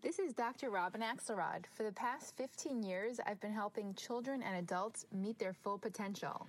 This 0.00 0.20
is 0.20 0.32
Dr. 0.32 0.70
Robin 0.70 1.00
Axelrod. 1.00 1.64
For 1.74 1.82
the 1.82 1.90
past 1.90 2.36
15 2.36 2.84
years, 2.84 3.18
I've 3.26 3.40
been 3.40 3.52
helping 3.52 3.94
children 3.94 4.44
and 4.44 4.56
adults 4.56 5.06
meet 5.12 5.40
their 5.40 5.52
full 5.52 5.76
potential. 5.76 6.46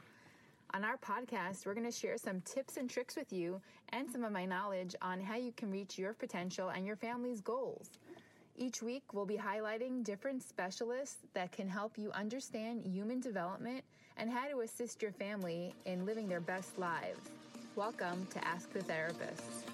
On 0.76 0.84
our 0.84 0.98
podcast, 0.98 1.66
we're 1.66 1.74
going 1.74 1.90
to 1.90 1.92
share 1.92 2.20
some 2.20 2.42
tips 2.42 2.78
and 2.78 2.88
tricks 2.88 3.16
with 3.16 3.34
you 3.34 3.60
and 3.92 4.08
some 4.08 4.24
of 4.24 4.32
my 4.32 4.46
knowledge 4.46 4.94
on 5.02 5.20
how 5.20 5.36
you 5.36 5.52
can 5.58 5.72
reach 5.72 5.98
your 5.98 6.14
potential 6.14 6.70
and 6.70 6.86
your 6.86 6.96
family's 6.96 7.42
goals. 7.42 7.90
Each 8.56 8.84
week, 8.84 9.14
we'll 9.14 9.26
be 9.26 9.38
highlighting 9.38 10.04
different 10.04 10.44
specialists 10.44 11.26
that 11.34 11.52
can 11.52 11.68
help 11.68 11.98
you 11.98 12.12
understand 12.12 12.86
human 12.86 13.20
development 13.20 13.84
and 14.18 14.30
how 14.30 14.48
to 14.48 14.60
assist 14.60 15.02
your 15.02 15.12
family 15.14 15.74
in 15.86 16.06
living 16.06 16.28
their 16.28 16.42
best 16.42 16.78
lives. 16.78 17.32
Welcome 17.76 18.28
to 18.32 18.48
Ask 18.48 18.72
the 18.74 18.84
Therapist. 18.84 19.69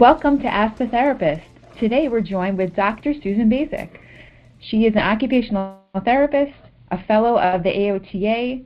Welcome 0.00 0.38
to 0.42 0.46
Ask 0.46 0.78
the 0.78 0.86
Therapist. 0.86 1.42
Today 1.80 2.06
we're 2.06 2.20
joined 2.20 2.56
with 2.56 2.76
Dr. 2.76 3.14
Susan 3.14 3.50
Bazyk. 3.50 3.98
She 4.60 4.86
is 4.86 4.94
an 4.94 5.00
occupational 5.00 5.80
therapist, 6.04 6.54
a 6.92 7.02
fellow 7.02 7.36
of 7.36 7.64
the 7.64 7.70
AOTA. 7.70 8.64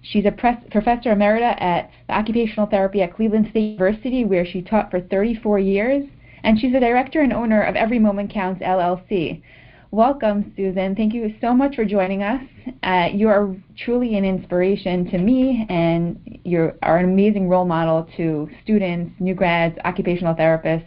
She's 0.00 0.24
a 0.24 0.32
pres- 0.32 0.64
professor 0.72 1.14
emerita 1.14 1.62
at 1.62 1.92
occupational 2.08 2.66
therapy 2.66 3.00
at 3.00 3.14
Cleveland 3.14 3.46
State 3.50 3.74
University, 3.74 4.24
where 4.24 4.44
she 4.44 4.60
taught 4.60 4.90
for 4.90 5.00
34 5.00 5.60
years, 5.60 6.04
and 6.42 6.58
she's 6.58 6.72
the 6.72 6.80
director 6.80 7.20
and 7.20 7.32
owner 7.32 7.62
of 7.62 7.76
Every 7.76 8.00
Moment 8.00 8.32
Counts 8.32 8.60
LLC. 8.60 9.40
Welcome, 9.92 10.54
Susan. 10.56 10.96
Thank 10.96 11.12
you 11.12 11.34
so 11.42 11.52
much 11.52 11.76
for 11.76 11.84
joining 11.84 12.22
us. 12.22 12.42
Uh, 12.82 13.10
you 13.12 13.28
are 13.28 13.54
truly 13.76 14.16
an 14.16 14.24
inspiration 14.24 15.04
to 15.10 15.18
me, 15.18 15.66
and 15.68 16.18
you 16.44 16.72
are 16.80 16.96
an 16.96 17.04
amazing 17.04 17.46
role 17.46 17.66
model 17.66 18.08
to 18.16 18.48
students, 18.64 19.12
new 19.20 19.34
grads, 19.34 19.76
occupational 19.84 20.34
therapists, 20.34 20.86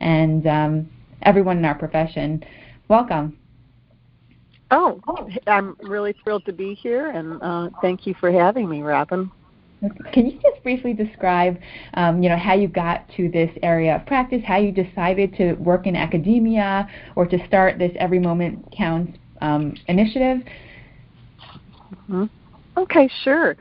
and 0.00 0.46
um, 0.46 0.90
everyone 1.22 1.56
in 1.56 1.64
our 1.64 1.74
profession. 1.74 2.44
Welcome. 2.88 3.38
Oh, 4.70 5.00
I'm 5.46 5.74
really 5.80 6.14
thrilled 6.22 6.44
to 6.44 6.52
be 6.52 6.74
here, 6.74 7.08
and 7.08 7.42
uh, 7.42 7.70
thank 7.80 8.06
you 8.06 8.12
for 8.20 8.30
having 8.30 8.68
me, 8.68 8.82
Robin. 8.82 9.30
Can 10.12 10.26
you 10.26 10.32
just 10.40 10.62
briefly 10.62 10.92
describe, 10.92 11.58
um, 11.94 12.22
you 12.22 12.28
know, 12.28 12.36
how 12.36 12.54
you 12.54 12.66
got 12.66 13.08
to 13.16 13.30
this 13.30 13.50
area 13.62 13.96
of 13.96 14.06
practice, 14.06 14.42
how 14.44 14.56
you 14.56 14.72
decided 14.72 15.34
to 15.36 15.54
work 15.54 15.86
in 15.86 15.94
academia 15.94 16.88
or 17.14 17.26
to 17.26 17.46
start 17.46 17.78
this 17.78 17.92
Every 17.96 18.18
Moment 18.18 18.64
Counts 18.76 19.16
um, 19.40 19.74
initiative? 19.86 20.38
Mm-hmm. 21.92 22.24
Okay, 22.76 23.08
sure. 23.22 23.56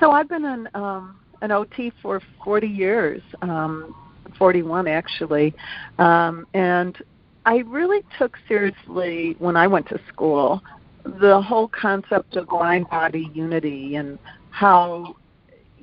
So 0.00 0.10
I've 0.10 0.28
been 0.28 0.44
an 0.44 0.68
um, 0.74 1.16
an 1.40 1.52
OT 1.52 1.92
for 2.00 2.20
40 2.42 2.66
years, 2.66 3.20
um, 3.42 3.94
41 4.38 4.88
actually, 4.88 5.54
um, 5.98 6.46
and 6.54 6.96
I 7.44 7.58
really 7.58 8.00
took 8.18 8.36
seriously 8.48 9.36
when 9.38 9.56
I 9.56 9.66
went 9.66 9.86
to 9.88 10.00
school 10.08 10.62
the 11.04 11.40
whole 11.40 11.68
concept 11.68 12.36
of 12.36 12.48
mind 12.48 12.88
body 12.88 13.30
unity 13.34 13.96
and 13.96 14.18
how 14.50 15.16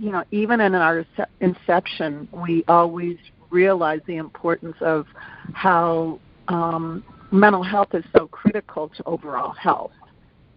you 0.02 0.12
know, 0.12 0.24
even 0.32 0.60
in 0.60 0.74
our 0.74 1.06
inception, 1.42 2.28
we 2.32 2.64
always 2.68 3.18
realize 3.52 4.00
the 4.08 4.16
importance 4.16 4.76
of 4.82 5.06
how 5.54 6.20
um, 6.48 7.04
mental 7.30 7.62
health 7.62 7.94
is 7.94 8.04
so 8.16 8.28
critical 8.28 8.90
to 8.90 9.04
overall 9.06 9.52
health. 9.52 9.92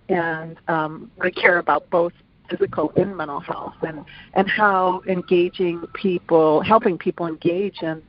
And 0.08 0.56
um, 0.68 1.10
we 1.20 1.30
care 1.30 1.58
about 1.58 1.90
both 1.90 2.14
physical 2.48 2.90
and 2.96 3.14
mental 3.18 3.40
health 3.40 3.74
and, 3.82 4.06
and 4.32 4.48
how 4.48 5.02
engaging 5.06 5.84
people, 5.92 6.62
helping 6.62 6.96
people 6.96 7.26
engage 7.26 7.82
in, 7.82 8.02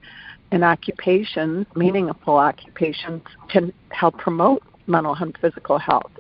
in 0.54 0.64
occupations, 0.64 1.66
meaningful 1.76 2.38
occupations, 2.38 3.24
can 3.50 3.74
help 3.90 4.18
promote 4.18 4.64
mental 4.88 5.14
and 5.16 5.38
physical 5.42 5.80
health 5.80 6.12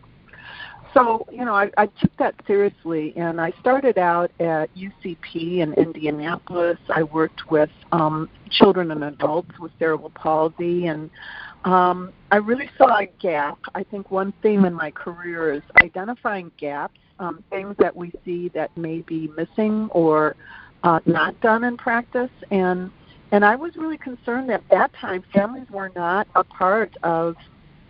so 0.95 1.27
you 1.31 1.45
know 1.45 1.53
I, 1.53 1.69
I 1.77 1.87
took 1.87 2.15
that 2.17 2.35
seriously 2.47 3.13
and 3.15 3.39
i 3.39 3.51
started 3.59 3.97
out 3.97 4.31
at 4.39 4.73
ucp 4.75 5.59
in 5.59 5.73
indianapolis. 5.73 6.77
I 6.89 7.03
worked 7.03 7.51
with 7.51 7.69
um, 7.91 8.29
children 8.49 8.91
and 8.91 9.03
adults 9.03 9.59
with 9.59 9.71
cerebral 9.77 10.11
palsy 10.11 10.87
and 10.87 11.09
um, 11.65 12.13
i 12.31 12.37
really 12.37 12.69
saw 12.77 12.99
a 12.99 13.07
gap. 13.19 13.59
I 13.75 13.83
think 13.83 14.09
one 14.09 14.33
theme 14.41 14.65
in 14.65 14.73
my 14.73 14.91
career 14.91 15.53
is 15.53 15.63
identifying 15.83 16.51
gaps 16.57 16.99
um, 17.19 17.43
things 17.49 17.75
that 17.79 17.95
we 17.95 18.11
see 18.23 18.49
that 18.49 18.75
may 18.77 18.99
be 19.01 19.29
missing 19.37 19.89
or 19.91 20.35
uh, 20.83 20.99
not 21.05 21.39
done 21.41 21.63
in 21.63 21.77
practice. 21.77 22.29
And 22.51 22.91
and 23.31 23.43
i 23.43 23.55
was 23.55 23.75
really 23.75 23.97
concerned 23.97 24.51
at 24.51 24.61
that 24.69 24.93
time 24.93 25.23
families 25.33 25.67
were 25.71 25.91
not 25.95 26.27
a 26.35 26.43
part 26.43 26.95
of 27.03 27.35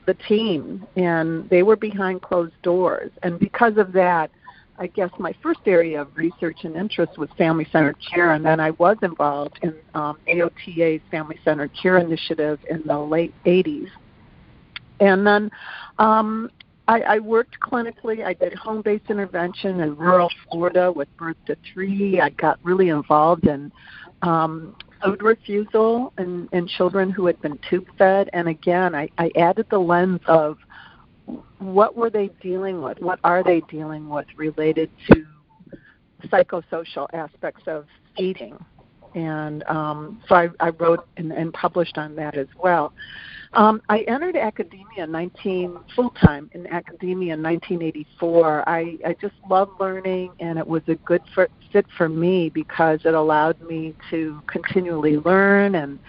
the 0.05 0.13
team, 0.13 0.85
and 0.95 1.49
they 1.49 1.63
were 1.63 1.75
behind 1.75 2.21
closed 2.21 2.59
doors. 2.61 3.11
And 3.23 3.39
because 3.39 3.77
of 3.77 3.91
that, 3.93 4.31
I 4.77 4.87
guess 4.87 5.09
my 5.17 5.33
first 5.41 5.61
area 5.65 6.01
of 6.01 6.15
research 6.17 6.59
and 6.63 6.75
interest 6.75 7.17
was 7.17 7.29
family 7.37 7.65
centered 7.71 7.97
care, 8.13 8.31
and 8.31 8.45
then 8.45 8.59
I 8.59 8.71
was 8.71 8.97
involved 9.01 9.59
in 9.61 9.73
um, 9.93 10.17
AOTA's 10.27 11.01
family 11.09 11.39
centered 11.45 11.71
care 11.81 11.97
initiative 11.97 12.59
in 12.69 12.83
the 12.85 12.99
late 12.99 13.33
80s. 13.45 13.89
And 14.99 15.25
then 15.25 15.49
um, 15.97 16.49
I, 16.87 17.01
I 17.01 17.19
worked 17.19 17.59
clinically. 17.59 18.25
I 18.25 18.33
did 18.33 18.53
home 18.53 18.81
based 18.81 19.09
intervention 19.09 19.79
in 19.79 19.95
rural 19.95 20.29
Florida 20.49 20.91
with 20.91 21.07
birth 21.17 21.37
to 21.47 21.57
three. 21.73 22.19
I 22.19 22.29
got 22.31 22.59
really 22.63 22.89
involved 22.89 23.47
in 23.47 23.71
um, 24.21 24.75
food 25.03 25.21
refusal 25.21 26.13
in, 26.17 26.49
in 26.51 26.67
children 26.67 27.09
who 27.09 27.25
had 27.25 27.41
been 27.41 27.59
tube 27.69 27.87
fed. 27.97 28.29
And 28.33 28.47
again, 28.47 28.95
I, 28.95 29.09
I 29.17 29.31
added 29.35 29.67
the 29.69 29.79
lens 29.79 30.21
of 30.27 30.57
what 31.59 31.95
were 31.95 32.09
they 32.09 32.29
dealing 32.41 32.81
with? 32.81 32.99
What 32.99 33.19
are 33.23 33.43
they 33.43 33.61
dealing 33.61 34.09
with 34.09 34.27
related 34.35 34.89
to 35.11 35.25
psychosocial 36.27 37.07
aspects 37.13 37.63
of 37.67 37.85
feeding? 38.15 38.57
And 39.15 39.63
um, 39.63 40.21
so 40.27 40.35
I, 40.35 40.49
I 40.59 40.69
wrote 40.69 41.07
and, 41.17 41.31
and 41.31 41.53
published 41.53 41.97
on 41.97 42.15
that 42.15 42.37
as 42.37 42.47
well. 42.61 42.93
Um, 43.55 43.81
I 43.87 43.99
entered 44.01 44.35
academia 44.35 45.07
19 45.07 45.77
full 45.95 46.09
time 46.09 46.49
in 46.53 46.67
academia 46.67 47.35
in 47.35 47.43
1984. 47.43 48.67
I, 48.67 48.97
I 49.05 49.15
just 49.21 49.35
love 49.49 49.69
learning, 49.79 50.31
and 50.41 50.59
it 50.59 50.67
was 50.67 50.81
a 50.87 50.95
good 50.95 51.21
for, 51.33 51.47
fit 51.71 51.85
for 51.97 52.09
me 52.09 52.49
because 52.49 52.99
it 53.05 53.13
allowed 53.13 53.61
me 53.61 53.95
to 54.09 54.41
continually 54.47 55.17
learn 55.17 55.75
and 55.75 55.99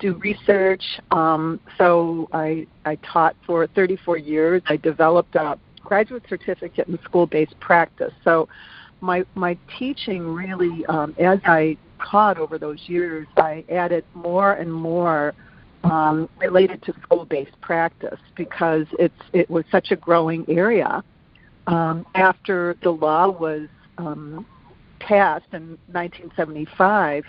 do 0.00 0.14
research. 0.14 0.82
Um, 1.12 1.60
so 1.78 2.28
I 2.32 2.66
I 2.84 2.96
taught 2.96 3.36
for 3.46 3.68
34 3.68 4.18
years. 4.18 4.62
I 4.66 4.76
developed 4.76 5.36
a 5.36 5.58
graduate 5.84 6.24
certificate 6.28 6.88
in 6.88 6.98
school-based 7.04 7.58
practice. 7.60 8.12
So 8.24 8.48
my 9.00 9.24
my 9.36 9.56
teaching 9.78 10.26
really, 10.26 10.84
um, 10.86 11.14
as 11.20 11.38
I 11.44 11.76
taught 12.04 12.38
over 12.38 12.58
those 12.58 12.80
years, 12.88 13.28
I 13.36 13.64
added 13.70 14.04
more 14.14 14.54
and 14.54 14.72
more 14.72 15.32
um, 15.84 16.28
related 16.38 16.82
to 16.84 16.94
school-based 17.02 17.60
practice 17.60 18.20
because 18.36 18.86
it's 18.98 19.14
it 19.32 19.50
was 19.50 19.64
such 19.70 19.90
a 19.90 19.96
growing 19.96 20.44
area. 20.48 21.02
Um, 21.66 22.06
after 22.14 22.76
the 22.82 22.90
law 22.90 23.28
was 23.28 23.68
um, 23.98 24.46
passed 25.00 25.46
in 25.52 25.78
1975, 25.90 27.24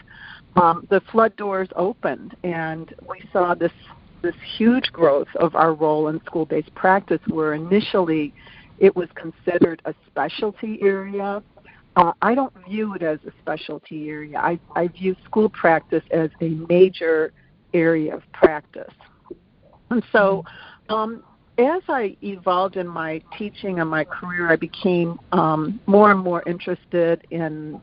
um, 0.56 0.88
the 0.90 1.02
flood 1.12 1.36
doors 1.36 1.70
opened, 1.76 2.36
and 2.44 2.94
we 3.08 3.22
saw 3.32 3.54
this 3.54 3.72
this 4.22 4.36
huge 4.58 4.92
growth 4.94 5.28
of 5.36 5.54
our 5.56 5.74
role 5.74 6.08
in 6.08 6.24
school-based 6.26 6.74
practice, 6.76 7.20
where 7.28 7.54
initially 7.54 8.34
it 8.80 8.96
was 8.96 9.10
considered 9.16 9.82
a 9.86 9.94
specialty 10.08 10.80
area. 10.82 11.44
Uh, 11.96 12.14
I 12.22 12.34
don't 12.34 12.54
view 12.68 12.96
it 12.96 13.04
as 13.04 13.20
a 13.28 13.32
specialty 13.42 14.10
area. 14.10 14.38
I, 14.38 14.60
I 14.76 14.88
view 14.88 15.16
school 15.26 15.50
practice 15.50 16.04
as 16.12 16.30
a 16.42 16.50
major 16.50 17.34
area 17.74 18.16
of 18.16 18.24
practice. 18.34 18.94
And 19.90 20.04
so, 20.12 20.44
um, 20.90 21.24
as 21.58 21.84
I 21.88 22.18
evolved 22.24 22.78
in 22.78 22.88
my 22.88 23.22
teaching 23.38 23.80
and 23.80 23.90
my 23.90 24.04
career, 24.04 24.52
I 24.52 24.56
became 24.56 25.20
um, 25.32 25.80
more 25.86 26.10
and 26.10 26.20
more 26.20 26.42
interested 26.48 27.28
in 27.30 27.80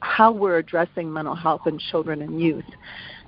how 0.00 0.30
we're 0.30 0.58
addressing 0.58 1.12
mental 1.12 1.34
health 1.34 1.62
in 1.66 1.78
children 1.78 2.22
and 2.22 2.40
youth. 2.40 2.64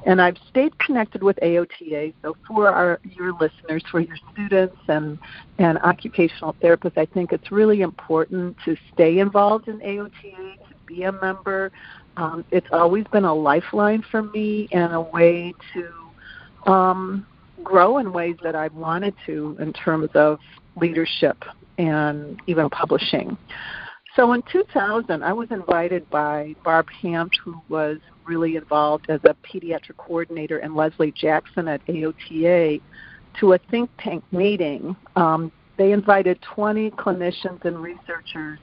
And 0.04 0.20
I've 0.20 0.37
stayed 0.50 0.78
connected 0.78 1.22
with 1.22 1.37
AOTA. 1.43 2.14
So 2.22 2.37
for 2.46 2.69
our 2.69 3.00
your 3.02 3.32
listeners, 3.32 3.82
for 3.90 4.00
your 4.00 4.16
students 4.32 4.76
and 4.88 5.19
and 5.58 5.78
occupational 5.78 6.54
therapists, 6.62 6.96
I 6.96 7.06
think 7.06 7.32
it's 7.32 7.50
really 7.50 7.81
important 7.81 8.56
to 8.64 8.76
stay 8.94 9.19
involved 9.19 9.69
in 9.69 9.81
AOTA, 9.81 10.58
to 10.58 10.75
be 10.87 11.04
a 11.04 11.12
member, 11.12 11.72
um, 12.16 12.44
it's 12.50 12.66
always 12.72 13.04
been 13.12 13.24
a 13.24 13.34
lifeline 13.34 14.02
for 14.10 14.22
me 14.22 14.68
and 14.72 14.92
a 14.92 15.00
way 15.00 15.52
to 15.74 16.70
um, 16.70 17.26
grow 17.62 17.98
in 17.98 18.12
ways 18.12 18.36
that 18.42 18.54
I've 18.54 18.74
wanted 18.74 19.14
to 19.26 19.56
in 19.60 19.72
terms 19.72 20.08
of 20.14 20.38
leadership 20.76 21.36
and 21.78 22.40
even 22.46 22.70
publishing. 22.70 23.36
So 24.14 24.32
in 24.32 24.42
2000, 24.50 25.22
I 25.22 25.32
was 25.32 25.48
invited 25.50 26.08
by 26.08 26.54
Barb 26.64 26.86
Hanft, 27.02 27.36
who 27.44 27.60
was 27.68 27.98
really 28.24 28.56
involved 28.56 29.06
as 29.10 29.20
a 29.24 29.36
pediatric 29.46 29.98
coordinator, 29.98 30.58
and 30.58 30.74
Leslie 30.74 31.12
Jackson 31.12 31.68
at 31.68 31.86
AOTA 31.86 32.80
to 33.40 33.52
a 33.52 33.58
think 33.70 33.90
tank 33.98 34.24
meeting. 34.32 34.96
Um, 35.16 35.52
they 35.76 35.92
invited 35.92 36.40
20 36.54 36.92
clinicians 36.92 37.62
and 37.66 37.78
researchers 37.82 38.58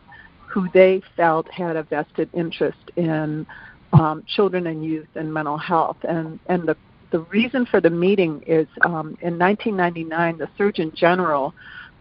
who 0.54 0.68
they 0.72 1.02
felt 1.18 1.50
had 1.50 1.76
a 1.76 1.82
vested 1.82 2.30
interest 2.34 2.78
in 2.96 3.46
um, 3.92 4.24
children 4.28 4.68
and 4.68 4.86
youth 4.86 5.08
and 5.16 5.34
mental 5.34 5.58
health. 5.58 5.98
And, 6.04 6.40
and 6.46 6.68
the, 6.68 6.78
the 7.12 7.22
reason 7.22 7.66
for 7.66 7.82
the 7.82 7.90
meeting 7.90 8.44
is 8.46 8.68
um, 8.86 9.18
in 9.22 9.40
1999, 9.40 10.38
the 10.38 10.48
Surgeon 10.56 10.92
General 10.96 11.56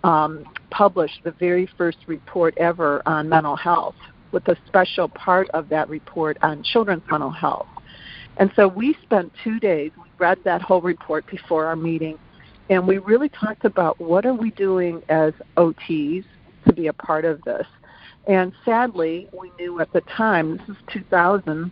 um, 0.04 0.44
published 0.70 1.20
the 1.24 1.30
very 1.30 1.66
first 1.78 1.96
report 2.06 2.54
ever 2.58 3.00
on 3.06 3.26
mental 3.26 3.56
health, 3.56 3.94
with 4.32 4.46
a 4.48 4.56
special 4.66 5.08
part 5.08 5.48
of 5.50 5.70
that 5.70 5.88
report 5.88 6.36
on 6.42 6.62
children's 6.62 7.02
mental 7.10 7.30
health. 7.30 7.68
And 8.36 8.52
so 8.54 8.68
we 8.68 8.96
spent 9.02 9.32
two 9.42 9.58
days, 9.60 9.92
we 9.96 10.10
read 10.18 10.38
that 10.44 10.60
whole 10.60 10.82
report 10.82 11.26
before 11.26 11.64
our 11.66 11.76
meeting, 11.76 12.18
and 12.68 12.86
we 12.86 12.98
really 12.98 13.30
talked 13.30 13.64
about 13.64 13.98
what 13.98 14.26
are 14.26 14.34
we 14.34 14.50
doing 14.50 15.02
as 15.08 15.32
OTs 15.56 16.24
to 16.66 16.72
be 16.74 16.88
a 16.88 16.92
part 16.92 17.24
of 17.24 17.42
this. 17.44 17.66
And 18.26 18.52
sadly, 18.64 19.28
we 19.32 19.50
knew 19.58 19.80
at 19.80 19.92
the 19.92 20.00
time, 20.02 20.56
this 20.56 20.68
is 20.68 20.76
2000, 20.92 21.70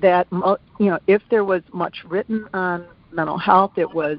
that 0.00 0.26
you 0.30 0.86
know 0.86 0.98
if 1.06 1.22
there 1.30 1.44
was 1.44 1.62
much 1.72 1.98
written 2.04 2.48
on 2.54 2.86
mental 3.12 3.38
health, 3.38 3.72
it 3.76 3.92
was 3.92 4.18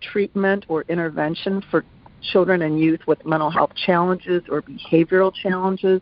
treatment 0.00 0.66
or 0.68 0.82
intervention 0.88 1.62
for 1.70 1.84
children 2.32 2.62
and 2.62 2.80
youth 2.80 3.00
with 3.06 3.24
mental 3.24 3.50
health 3.50 3.72
challenges 3.86 4.42
or 4.48 4.62
behavioral 4.62 5.32
challenges. 5.34 6.00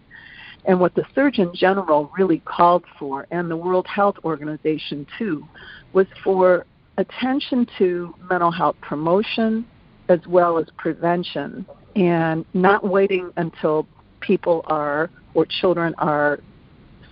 And 0.64 0.78
what 0.78 0.94
the 0.94 1.04
Surgeon 1.14 1.50
General 1.54 2.10
really 2.16 2.38
called 2.40 2.84
for, 2.98 3.26
and 3.30 3.50
the 3.50 3.56
World 3.56 3.86
Health 3.86 4.16
Organization 4.24 5.06
too, 5.18 5.46
was 5.92 6.06
for 6.22 6.66
attention 6.98 7.66
to 7.78 8.14
mental 8.30 8.50
health 8.50 8.76
promotion 8.80 9.66
as 10.08 10.20
well 10.26 10.58
as 10.58 10.66
prevention 10.76 11.66
and 11.96 12.44
not 12.54 12.86
waiting 12.86 13.30
until 13.36 13.86
people 14.22 14.62
are 14.66 15.10
or 15.34 15.46
children 15.46 15.94
are 15.98 16.40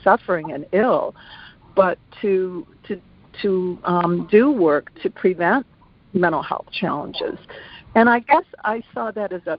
suffering 0.03 0.53
and 0.53 0.65
ill, 0.73 1.15
but 1.77 1.99
to 2.23 2.67
to 2.89 3.01
to 3.43 3.79
um, 3.85 4.29
do 4.31 4.51
work 4.51 4.91
to 5.03 5.11
prevent 5.11 5.67
mental 6.12 6.43
health 6.43 6.67
challenges. 6.73 7.39
And 7.95 8.09
I 8.09 8.21
guess 8.21 8.45
I 8.65 8.83
saw 8.95 9.11
that 9.11 9.33
as 9.33 9.47
a 9.47 9.59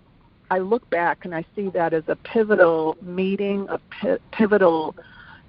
I 0.50 0.60
look 0.60 0.88
back 0.90 1.24
and 1.24 1.34
I 1.34 1.46
see 1.56 1.70
that 1.70 1.94
as 1.94 2.04
a 2.08 2.16
pivotal 2.18 2.98
meeting, 3.02 3.68
a 3.70 3.80
pivotal 4.34 4.96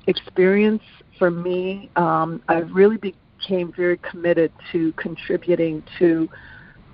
experience 0.07 0.83
for 1.19 1.29
me. 1.29 1.91
Um, 1.97 2.41
I 2.49 2.59
really 2.59 2.99
became 2.99 3.73
very 3.73 3.99
committed 3.99 4.53
to 4.71 4.93
contributing 4.93 5.83
to 5.99 6.29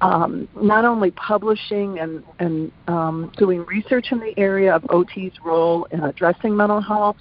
um, 0.00 0.48
not 0.60 0.84
only 0.84 1.10
publishing 1.12 1.98
and, 1.98 2.22
and 2.38 2.72
um, 2.86 3.32
doing 3.36 3.64
research 3.66 4.08
in 4.12 4.20
the 4.20 4.32
area 4.38 4.74
of 4.74 4.84
OT's 4.90 5.34
role 5.44 5.86
in 5.90 6.00
addressing 6.00 6.56
mental 6.56 6.80
health, 6.80 7.16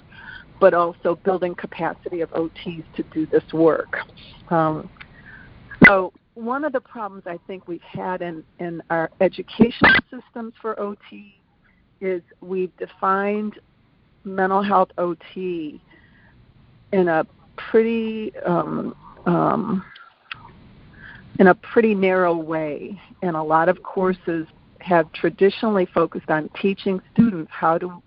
but 0.60 0.74
also 0.74 1.16
building 1.24 1.54
capacity 1.54 2.20
of 2.20 2.30
OTs 2.30 2.84
to 2.96 3.02
do 3.12 3.26
this 3.26 3.44
work. 3.52 3.98
Um, 4.50 4.88
so 5.86 6.12
one 6.34 6.64
of 6.64 6.72
the 6.72 6.80
problems 6.80 7.24
I 7.26 7.38
think 7.46 7.66
we've 7.66 7.80
had 7.82 8.22
in, 8.22 8.44
in 8.60 8.82
our 8.90 9.10
educational 9.20 9.94
systems 10.10 10.54
for 10.60 10.78
OT 10.78 11.34
is 12.00 12.22
we've 12.40 12.76
defined 12.76 13.58
mental 14.24 14.62
health 14.62 14.90
OT 14.98 15.80
in 16.92 17.08
a 17.08 17.26
pretty 17.56 18.32
um, 18.46 18.94
um, 19.26 19.84
in 21.38 21.46
a 21.46 21.54
pretty 21.54 21.94
narrow 21.94 22.36
way, 22.36 23.00
and 23.22 23.36
a 23.36 23.42
lot 23.42 23.68
of 23.68 23.82
courses 23.82 24.46
have 24.80 25.12
traditionally 25.12 25.86
focused 25.86 26.30
on 26.30 26.48
teaching 26.60 27.00
students 27.12 27.50
how 27.52 27.78
to 27.78 28.02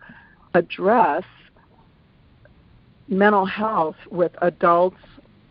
address 0.53 1.23
mental 3.07 3.45
health 3.45 3.95
with 4.09 4.31
adults 4.41 4.97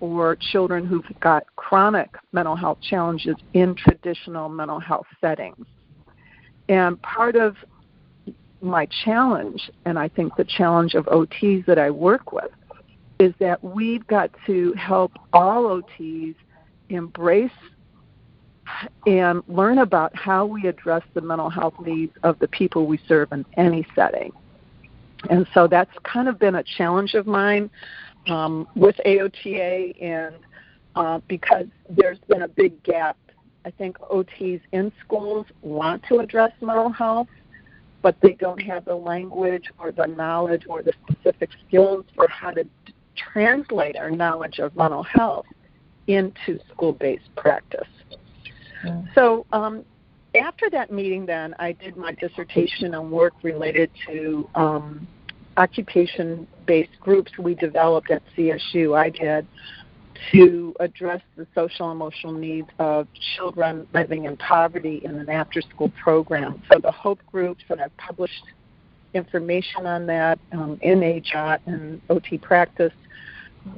or 0.00 0.36
children 0.50 0.86
who've 0.86 1.04
got 1.20 1.44
chronic 1.56 2.10
mental 2.32 2.56
health 2.56 2.78
challenges 2.80 3.36
in 3.52 3.74
traditional 3.74 4.48
mental 4.48 4.80
health 4.80 5.06
settings. 5.20 5.66
And 6.68 7.00
part 7.02 7.36
of 7.36 7.56
my 8.62 8.86
challenge, 9.04 9.70
and 9.84 9.98
I 9.98 10.08
think 10.08 10.36
the 10.36 10.44
challenge 10.44 10.94
of 10.94 11.04
OTs 11.06 11.66
that 11.66 11.78
I 11.78 11.90
work 11.90 12.32
with, 12.32 12.50
is 13.18 13.34
that 13.40 13.62
we've 13.62 14.06
got 14.06 14.30
to 14.46 14.72
help 14.74 15.12
all 15.32 15.64
OTs 15.64 16.34
embrace 16.90 17.50
and 19.06 19.42
learn 19.48 19.78
about 19.78 20.14
how 20.14 20.46
we 20.46 20.66
address 20.66 21.02
the 21.14 21.20
mental 21.20 21.50
health 21.50 21.74
needs 21.80 22.12
of 22.22 22.38
the 22.38 22.48
people 22.48 22.86
we 22.86 23.00
serve 23.08 23.32
in 23.32 23.44
any 23.56 23.86
setting. 23.94 24.32
And 25.28 25.46
so 25.52 25.66
that's 25.66 25.90
kind 26.02 26.28
of 26.28 26.38
been 26.38 26.54
a 26.54 26.62
challenge 26.62 27.14
of 27.14 27.26
mine 27.26 27.70
um, 28.28 28.66
with 28.74 28.96
AOTA, 29.04 30.02
and 30.02 30.34
uh, 30.96 31.20
because 31.28 31.66
there's 31.88 32.18
been 32.28 32.42
a 32.42 32.48
big 32.48 32.82
gap. 32.82 33.16
I 33.64 33.70
think 33.70 33.98
OTs 33.98 34.60
in 34.72 34.90
schools 35.04 35.46
want 35.60 36.02
to 36.08 36.20
address 36.20 36.52
mental 36.62 36.90
health, 36.90 37.28
but 38.00 38.16
they 38.22 38.32
don't 38.32 38.60
have 38.62 38.86
the 38.86 38.94
language 38.94 39.64
or 39.78 39.92
the 39.92 40.06
knowledge 40.06 40.62
or 40.66 40.82
the 40.82 40.92
specific 41.06 41.50
skills 41.66 42.06
for 42.16 42.26
how 42.28 42.52
to 42.52 42.64
translate 43.14 43.96
our 43.96 44.10
knowledge 44.10 44.58
of 44.58 44.74
mental 44.74 45.02
health 45.02 45.44
into 46.06 46.58
school 46.72 46.92
based 46.92 47.34
practice. 47.36 47.88
Mm. 48.84 49.14
So, 49.14 49.46
um, 49.52 49.84
after 50.34 50.70
that 50.70 50.92
meeting, 50.92 51.26
then 51.26 51.54
I 51.58 51.72
did 51.72 51.96
my 51.96 52.12
dissertation 52.12 52.94
on 52.94 53.10
work 53.10 53.34
related 53.42 53.90
to 54.06 54.48
um, 54.54 55.08
occupation 55.56 56.46
based 56.66 56.98
groups 57.00 57.32
we 57.38 57.54
developed 57.54 58.10
at 58.10 58.22
CSU. 58.36 58.96
I 58.96 59.10
did 59.10 59.46
to 60.32 60.74
address 60.80 61.22
the 61.36 61.46
social 61.54 61.90
emotional 61.90 62.32
needs 62.32 62.68
of 62.78 63.08
children 63.36 63.86
living 63.94 64.24
in 64.24 64.36
poverty 64.36 65.00
in 65.04 65.16
an 65.16 65.28
after 65.30 65.60
school 65.62 65.90
program. 66.02 66.62
So 66.70 66.78
the 66.78 66.92
Hope 66.92 67.20
groups, 67.30 67.64
and 67.68 67.80
I've 67.80 67.96
published 67.96 68.44
information 69.14 69.86
on 69.86 70.06
that 70.06 70.38
um, 70.52 70.78
in 70.82 71.00
AJOT 71.00 71.60
and 71.66 72.00
OT 72.10 72.38
practice. 72.38 72.92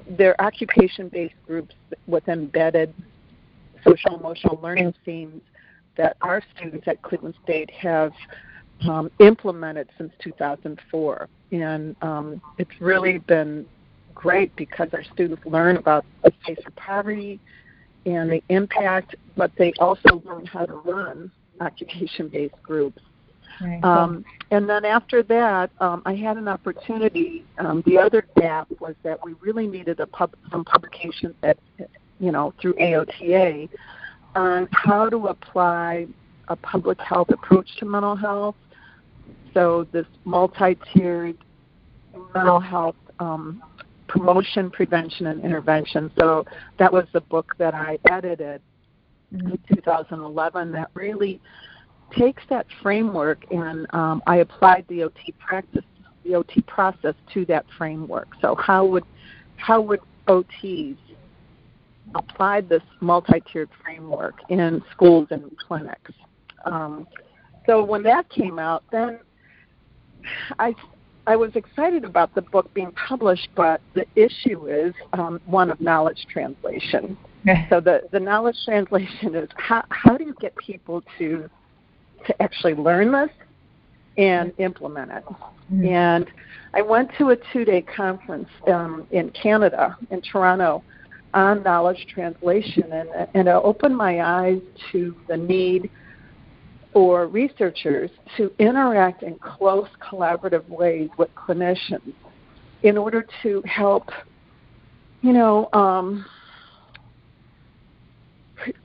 They're 0.08 0.40
occupation 0.40 1.08
based 1.08 1.34
groups 1.46 1.74
with 2.06 2.28
embedded 2.28 2.94
social 3.84 4.18
emotional 4.18 4.60
learning 4.62 4.94
themes 5.04 5.42
that 5.96 6.16
our 6.22 6.42
students 6.56 6.86
at 6.86 7.02
Cleveland 7.02 7.34
State 7.42 7.70
have 7.70 8.12
um, 8.88 9.10
implemented 9.20 9.88
since 9.98 10.12
2004 10.22 11.28
and 11.52 11.94
um, 12.02 12.40
it's 12.58 12.70
really 12.80 13.18
been 13.18 13.66
great 14.14 14.54
because 14.56 14.88
our 14.92 15.04
students 15.12 15.44
learn 15.44 15.76
about 15.76 16.04
the 16.24 16.32
face 16.46 16.58
of 16.66 16.74
poverty 16.76 17.40
and 18.06 18.30
the 18.30 18.42
impact, 18.48 19.14
but 19.36 19.50
they 19.58 19.72
also 19.78 20.22
learn 20.24 20.46
how 20.46 20.64
to 20.66 20.74
run 20.74 21.30
occupation-based 21.60 22.54
groups. 22.62 23.00
Right. 23.60 23.84
Um, 23.84 24.24
and 24.50 24.68
then 24.68 24.84
after 24.84 25.22
that, 25.24 25.70
um, 25.80 26.02
I 26.04 26.14
had 26.14 26.36
an 26.36 26.48
opportunity. 26.48 27.44
Um, 27.58 27.82
the 27.86 27.98
other 27.98 28.26
gap 28.36 28.68
was 28.80 28.94
that 29.02 29.24
we 29.24 29.34
really 29.40 29.66
needed 29.66 30.00
a 30.00 30.06
pub- 30.06 30.34
some 30.50 30.64
publication 30.64 31.34
that, 31.42 31.58
you 32.18 32.32
know, 32.32 32.52
through 32.60 32.74
AOTA 32.74 33.68
on 34.34 34.68
how 34.72 35.08
to 35.08 35.28
apply 35.28 36.06
a 36.48 36.56
public 36.56 37.00
health 37.00 37.28
approach 37.30 37.68
to 37.78 37.84
mental 37.84 38.16
health 38.16 38.56
so 39.54 39.86
this 39.92 40.06
multi-tiered 40.24 41.36
mental 42.34 42.60
health 42.60 42.96
um, 43.18 43.62
promotion, 44.08 44.70
prevention, 44.70 45.26
and 45.26 45.44
intervention. 45.44 46.10
So 46.18 46.44
that 46.78 46.92
was 46.92 47.04
the 47.12 47.20
book 47.20 47.54
that 47.58 47.74
I 47.74 47.98
edited 48.10 48.60
in 49.32 49.58
2011 49.74 50.72
that 50.72 50.90
really 50.94 51.40
takes 52.16 52.42
that 52.48 52.66
framework 52.82 53.44
and 53.50 53.86
um, 53.94 54.22
I 54.26 54.38
applied 54.38 54.84
the 54.88 55.04
OT 55.04 55.32
practice, 55.38 55.84
the 56.24 56.34
OT 56.34 56.60
process 56.62 57.14
to 57.34 57.44
that 57.46 57.66
framework. 57.76 58.28
So 58.40 58.54
how 58.56 58.84
would 58.86 59.04
how 59.56 59.80
would 59.80 60.00
OTs 60.28 60.96
apply 62.14 62.62
this 62.62 62.82
multi-tiered 63.00 63.70
framework 63.82 64.34
in 64.48 64.82
schools 64.90 65.28
and 65.30 65.50
clinics? 65.58 66.12
Um, 66.64 67.06
so 67.66 67.82
when 67.84 68.02
that 68.04 68.28
came 68.28 68.58
out, 68.58 68.82
then 68.90 69.20
I 70.58 70.74
I 71.26 71.36
was 71.36 71.54
excited 71.54 72.04
about 72.04 72.34
the 72.34 72.42
book 72.42 72.72
being 72.74 72.92
published, 72.92 73.48
but 73.54 73.80
the 73.94 74.04
issue 74.16 74.66
is 74.66 74.92
um, 75.12 75.40
one 75.46 75.70
of 75.70 75.80
knowledge 75.80 76.26
translation. 76.28 77.16
so 77.70 77.80
the, 77.80 78.02
the 78.10 78.18
knowledge 78.18 78.56
translation 78.64 79.34
is 79.36 79.48
how, 79.56 79.84
how 79.90 80.16
do 80.16 80.24
you 80.24 80.34
get 80.40 80.54
people 80.56 81.02
to 81.18 81.48
to 82.26 82.42
actually 82.42 82.74
learn 82.74 83.12
this 83.12 83.30
and 84.18 84.52
implement 84.58 85.10
it. 85.10 85.24
Mm-hmm. 85.24 85.86
And 85.86 86.26
I 86.74 86.82
went 86.82 87.10
to 87.18 87.30
a 87.30 87.36
two 87.52 87.64
day 87.64 87.82
conference 87.82 88.48
um, 88.68 89.06
in 89.10 89.30
Canada, 89.30 89.96
in 90.10 90.22
Toronto, 90.22 90.82
on 91.34 91.62
knowledge 91.62 92.06
translation, 92.12 92.92
and, 92.92 93.08
and 93.34 93.48
it 93.48 93.50
opened 93.50 93.96
my 93.96 94.22
eyes 94.22 94.60
to 94.92 95.14
the 95.28 95.36
need 95.36 95.90
for 96.92 97.26
researchers 97.26 98.10
to 98.36 98.52
interact 98.58 99.22
in 99.22 99.38
close 99.38 99.88
collaborative 100.00 100.68
ways 100.68 101.08
with 101.16 101.34
clinicians 101.34 102.12
in 102.82 102.98
order 102.98 103.24
to 103.42 103.62
help, 103.64 104.10
you 105.22 105.32
know, 105.32 105.70
um, 105.72 106.26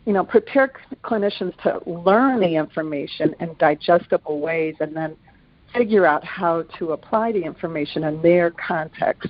you 0.05 0.13
know, 0.13 0.23
prepare 0.23 0.71
clinicians 1.03 1.55
to 1.63 1.81
learn 1.89 2.39
the 2.39 2.55
information 2.55 3.35
in 3.39 3.55
digestible 3.59 4.39
ways 4.39 4.75
and 4.79 4.95
then 4.95 5.15
figure 5.73 6.05
out 6.05 6.23
how 6.23 6.63
to 6.79 6.91
apply 6.91 7.31
the 7.31 7.43
information 7.43 8.03
in 8.03 8.21
their 8.21 8.51
context. 8.51 9.29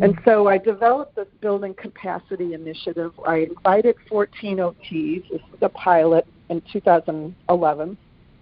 And 0.00 0.18
so 0.24 0.48
I 0.48 0.58
developed 0.58 1.16
this 1.16 1.28
building 1.40 1.74
capacity 1.74 2.52
initiative. 2.52 3.12
I 3.26 3.36
invited 3.36 3.96
14 4.08 4.58
OTs. 4.58 5.30
This 5.30 5.40
was 5.50 5.58
a 5.62 5.68
pilot 5.70 6.26
in 6.50 6.62
2011. 6.72 7.96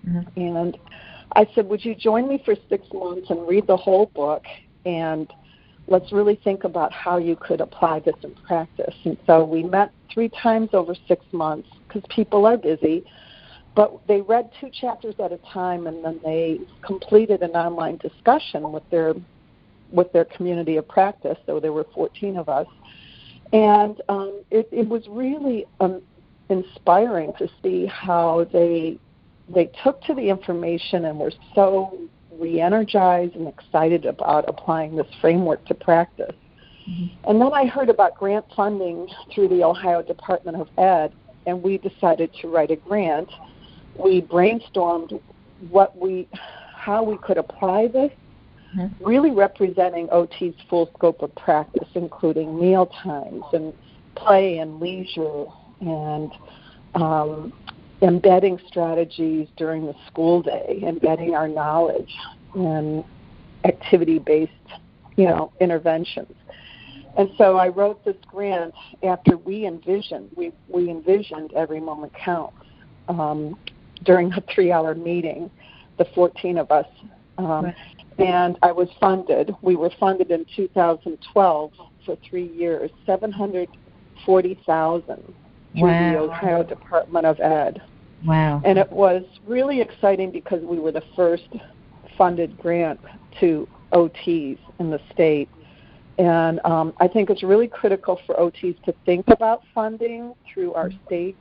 Mm-hmm. 0.08 0.40
And 0.40 0.76
I 1.34 1.46
said, 1.54 1.68
Would 1.68 1.84
you 1.84 1.94
join 1.94 2.28
me 2.28 2.42
for 2.44 2.56
six 2.68 2.86
months 2.92 3.30
and 3.30 3.46
read 3.46 3.66
the 3.66 3.76
whole 3.76 4.06
book? 4.06 4.42
And 4.84 5.32
let's 5.88 6.12
really 6.12 6.38
think 6.42 6.64
about 6.64 6.92
how 6.92 7.16
you 7.16 7.36
could 7.36 7.60
apply 7.60 8.00
this 8.00 8.16
in 8.22 8.34
practice. 8.46 8.94
And 9.04 9.16
so 9.26 9.44
we 9.44 9.62
met 9.62 9.92
three 10.12 10.28
times 10.28 10.70
over 10.72 10.94
six 11.06 11.24
months 11.32 11.68
because 11.86 12.02
people 12.10 12.46
are 12.46 12.56
busy. 12.56 13.04
But 13.74 14.06
they 14.08 14.22
read 14.22 14.50
two 14.58 14.70
chapters 14.70 15.14
at 15.22 15.32
a 15.32 15.38
time, 15.52 15.86
and 15.86 16.02
then 16.02 16.18
they 16.24 16.60
completed 16.82 17.42
an 17.42 17.50
online 17.50 17.98
discussion 17.98 18.72
with 18.72 18.88
their 18.90 19.14
with 19.92 20.12
their 20.12 20.24
community 20.24 20.76
of 20.76 20.88
practice. 20.88 21.38
So 21.46 21.60
there 21.60 21.72
were 21.72 21.86
14 21.94 22.38
of 22.38 22.48
us, 22.48 22.66
and 23.52 24.00
um, 24.08 24.42
it, 24.50 24.68
it 24.72 24.88
was 24.88 25.06
really 25.08 25.66
um, 25.80 26.02
inspiring 26.48 27.34
to 27.38 27.48
see 27.62 27.86
how 27.86 28.46
they 28.50 28.98
they 29.54 29.70
took 29.84 30.00
to 30.02 30.14
the 30.14 30.28
information 30.28 31.04
and 31.04 31.18
were 31.18 31.32
so 31.54 31.98
re-energized 32.38 33.34
and 33.34 33.48
excited 33.48 34.04
about 34.04 34.48
applying 34.48 34.96
this 34.96 35.06
framework 35.20 35.64
to 35.66 35.74
practice. 35.74 36.34
Mm-hmm. 36.88 37.30
And 37.30 37.40
then 37.40 37.52
I 37.52 37.66
heard 37.66 37.88
about 37.88 38.16
grant 38.16 38.44
funding 38.54 39.08
through 39.34 39.48
the 39.48 39.64
Ohio 39.64 40.02
Department 40.02 40.56
of 40.56 40.68
Ed, 40.78 41.12
and 41.46 41.62
we 41.62 41.78
decided 41.78 42.30
to 42.40 42.48
write 42.48 42.70
a 42.70 42.76
grant. 42.76 43.28
We 43.98 44.22
brainstormed 44.22 45.20
what 45.70 45.96
we, 45.96 46.28
how 46.74 47.02
we 47.02 47.16
could 47.18 47.38
apply 47.38 47.88
this, 47.88 48.12
mm-hmm. 48.76 49.04
really 49.04 49.30
representing 49.30 50.08
OT's 50.10 50.54
full 50.68 50.90
scope 50.96 51.22
of 51.22 51.34
practice, 51.34 51.88
including 51.94 52.58
meal 52.58 52.86
times 53.02 53.42
and 53.52 53.72
play 54.14 54.58
and 54.58 54.80
leisure 54.80 55.46
and 55.80 56.32
um, 56.94 57.52
embedding 58.02 58.60
strategies 58.66 59.48
during 59.56 59.86
the 59.86 59.94
school 60.06 60.42
day, 60.42 60.82
embedding 60.86 61.34
our 61.34 61.48
knowledge 61.48 62.14
and 62.54 63.02
activity-based, 63.64 64.52
you 65.16 65.24
know, 65.24 65.50
interventions. 65.60 66.34
And 67.16 67.30
so 67.38 67.56
I 67.56 67.68
wrote 67.68 68.04
this 68.04 68.16
grant 68.26 68.74
after 69.02 69.38
we 69.38 69.66
envisioned 69.66 70.30
we 70.36 70.52
we 70.68 70.90
envisioned 70.90 71.54
every 71.54 71.80
moment 71.80 72.12
counts 72.14 72.58
um, 73.08 73.58
during 74.04 74.30
a 74.34 74.42
three-hour 74.54 74.94
meeting, 74.94 75.50
the 75.96 76.04
14 76.14 76.58
of 76.58 76.70
us, 76.70 76.84
um, 77.38 77.72
and 78.18 78.58
I 78.62 78.72
was 78.72 78.90
funded. 79.00 79.54
We 79.62 79.76
were 79.76 79.90
funded 79.98 80.30
in 80.30 80.44
2012 80.54 81.72
for 82.04 82.16
three 82.28 82.52
years, 82.52 82.90
740,000 83.06 85.34
through 85.76 85.88
wow. 85.88 86.12
the 86.12 86.18
Ohio 86.18 86.62
Department 86.62 87.26
of 87.26 87.40
Ed. 87.40 87.82
Wow. 88.24 88.62
And 88.64 88.78
it 88.78 88.90
was 88.90 89.22
really 89.46 89.80
exciting 89.80 90.30
because 90.30 90.62
we 90.62 90.78
were 90.78 90.92
the 90.92 91.04
first 91.14 91.48
funded 92.16 92.56
grant 92.58 93.00
to 93.40 93.68
OTs 93.92 94.58
in 94.78 94.90
the 94.90 95.00
state. 95.12 95.48
And 96.18 96.60
um, 96.64 96.94
I 96.98 97.08
think 97.08 97.28
it's 97.28 97.42
really 97.42 97.68
critical 97.68 98.18
for 98.26 98.34
OTs 98.36 98.82
to 98.84 98.94
think 99.04 99.26
about 99.28 99.62
funding 99.74 100.34
through 100.52 100.72
our 100.72 100.90
state 101.06 101.36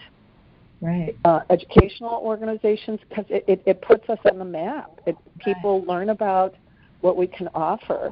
right. 0.82 1.16
uh, 1.24 1.42
educational 1.50 2.20
organizations 2.24 3.00
because 3.08 3.26
it, 3.30 3.46
it, 3.48 3.64
it, 3.66 3.82
puts 3.82 4.10
us 4.10 4.20
on 4.30 4.38
the 4.38 4.46
map. 4.46 5.00
It, 5.06 5.16
people 5.40 5.80
right. 5.80 5.88
learn 5.88 6.10
about 6.10 6.56
what 7.02 7.16
we 7.16 7.28
can 7.28 7.48
offer. 7.56 8.12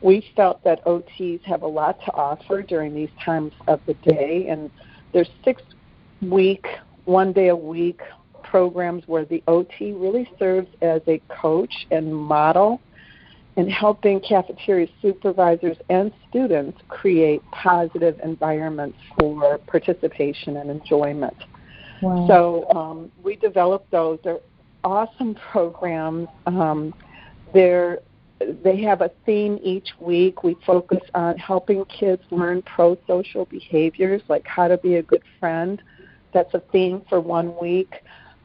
We 0.00 0.26
felt 0.34 0.62
that 0.64 0.84
OTs 0.84 1.42
have 1.44 1.62
a 1.62 1.66
lot 1.66 2.00
to 2.04 2.12
offer 2.12 2.62
during 2.62 2.92
these 2.92 3.10
times 3.24 3.52
of 3.68 3.80
the 3.86 3.94
day, 3.94 4.48
and 4.48 4.70
there's 5.12 5.30
six 5.44 5.62
week, 6.20 6.66
one 7.04 7.32
day 7.32 7.48
a 7.48 7.56
week 7.56 8.00
programs 8.54 9.02
where 9.08 9.24
the 9.24 9.42
OT 9.48 9.90
really 9.90 10.30
serves 10.38 10.68
as 10.80 11.00
a 11.08 11.20
coach 11.28 11.88
and 11.90 12.14
model 12.14 12.80
in 13.56 13.68
helping 13.68 14.20
cafeteria 14.20 14.86
supervisors 15.02 15.76
and 15.90 16.12
students 16.30 16.78
create 16.86 17.42
positive 17.50 18.16
environments 18.22 18.96
for 19.18 19.58
participation 19.58 20.58
and 20.58 20.70
enjoyment. 20.70 21.34
Wow. 22.00 22.28
So 22.28 22.70
um, 22.70 23.10
we 23.24 23.34
developed 23.34 23.90
those. 23.90 24.20
They're 24.22 24.38
awesome 24.84 25.34
programs. 25.34 26.28
Um, 26.46 26.94
they're 27.52 28.02
they 28.62 28.80
have 28.82 29.00
a 29.00 29.10
theme 29.26 29.58
each 29.64 29.88
week. 29.98 30.44
We 30.44 30.56
focus 30.64 31.02
on 31.16 31.38
helping 31.38 31.84
kids 31.86 32.22
learn 32.30 32.62
pro 32.62 32.96
social 33.08 33.46
behaviors, 33.46 34.22
like 34.28 34.46
how 34.46 34.68
to 34.68 34.78
be 34.78 34.94
a 34.94 35.02
good 35.02 35.22
friend. 35.40 35.82
That's 36.32 36.54
a 36.54 36.60
theme 36.70 37.02
for 37.08 37.20
one 37.20 37.56
week. 37.60 37.94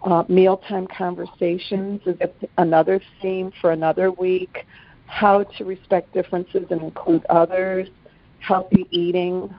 Uh, 0.04 0.24
mealtime 0.30 0.88
conversations 0.88 2.02
is 2.06 2.18
another 2.58 3.02
theme 3.22 3.52
for 3.60 3.72
another 3.72 4.12
week. 4.12 4.66
How 5.08 5.44
to 5.44 5.66
respect 5.66 6.14
differences 6.14 6.66
and 6.70 6.82
include 6.82 7.26
others. 7.26 7.90
Healthy 8.40 8.88
eating. 8.92 9.54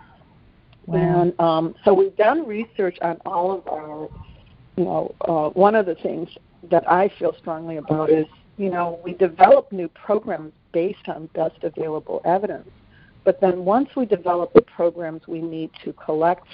Wow. 0.86 0.96
And 1.22 1.40
um, 1.40 1.74
so 1.84 1.92
we've 1.92 2.16
done 2.16 2.46
research 2.46 2.96
on 3.02 3.18
all 3.26 3.52
of 3.52 3.68
our, 3.68 4.08
you 4.76 4.84
know, 4.84 5.14
uh, 5.22 5.50
one 5.50 5.74
of 5.74 5.84
the 5.84 5.94
things 5.96 6.28
that 6.70 6.90
I 6.90 7.10
feel 7.18 7.34
strongly 7.38 7.76
about 7.76 8.10
is, 8.10 8.26
you 8.56 8.70
know, 8.70 8.98
we 9.04 9.12
develop 9.14 9.70
new 9.72 9.88
programs 9.88 10.52
based 10.72 11.08
on 11.08 11.26
best 11.34 11.62
available 11.62 12.22
evidence. 12.24 12.68
But 13.24 13.40
then 13.40 13.64
once 13.64 13.90
we 13.94 14.06
develop 14.06 14.52
the 14.54 14.62
programs, 14.62 15.26
we 15.26 15.42
need 15.42 15.70
to 15.84 15.92
collect 15.92 16.46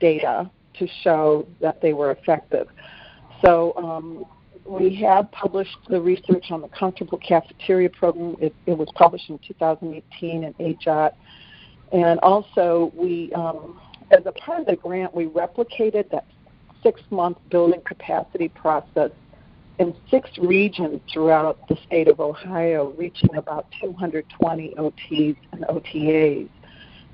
data 0.00 0.50
to 0.78 0.88
show 1.02 1.46
that 1.60 1.80
they 1.80 1.92
were 1.92 2.10
effective. 2.10 2.68
So 3.44 3.74
um, 3.76 4.24
we 4.66 4.94
have 4.96 5.30
published 5.32 5.76
the 5.88 6.00
research 6.00 6.50
on 6.50 6.62
the 6.62 6.68
Comfortable 6.68 7.18
Cafeteria 7.18 7.90
Program. 7.90 8.36
It, 8.40 8.54
it 8.66 8.76
was 8.76 8.88
published 8.94 9.28
in 9.28 9.38
2018 9.46 10.44
in 10.44 10.54
AJOT. 10.54 11.12
And 11.92 12.18
also, 12.20 12.92
we, 12.96 13.32
um, 13.34 13.78
as 14.10 14.24
a 14.24 14.32
part 14.32 14.60
of 14.60 14.66
the 14.66 14.76
grant, 14.76 15.14
we 15.14 15.26
replicated 15.26 16.10
that 16.10 16.24
six-month 16.82 17.38
building 17.50 17.82
capacity 17.84 18.48
process 18.48 19.10
in 19.78 19.94
six 20.10 20.30
regions 20.38 21.00
throughout 21.12 21.58
the 21.68 21.76
state 21.86 22.08
of 22.08 22.20
Ohio, 22.20 22.94
reaching 22.96 23.34
about 23.36 23.66
220 23.80 24.74
OTs 24.78 25.36
and 25.52 25.64
OTAs. 25.64 26.48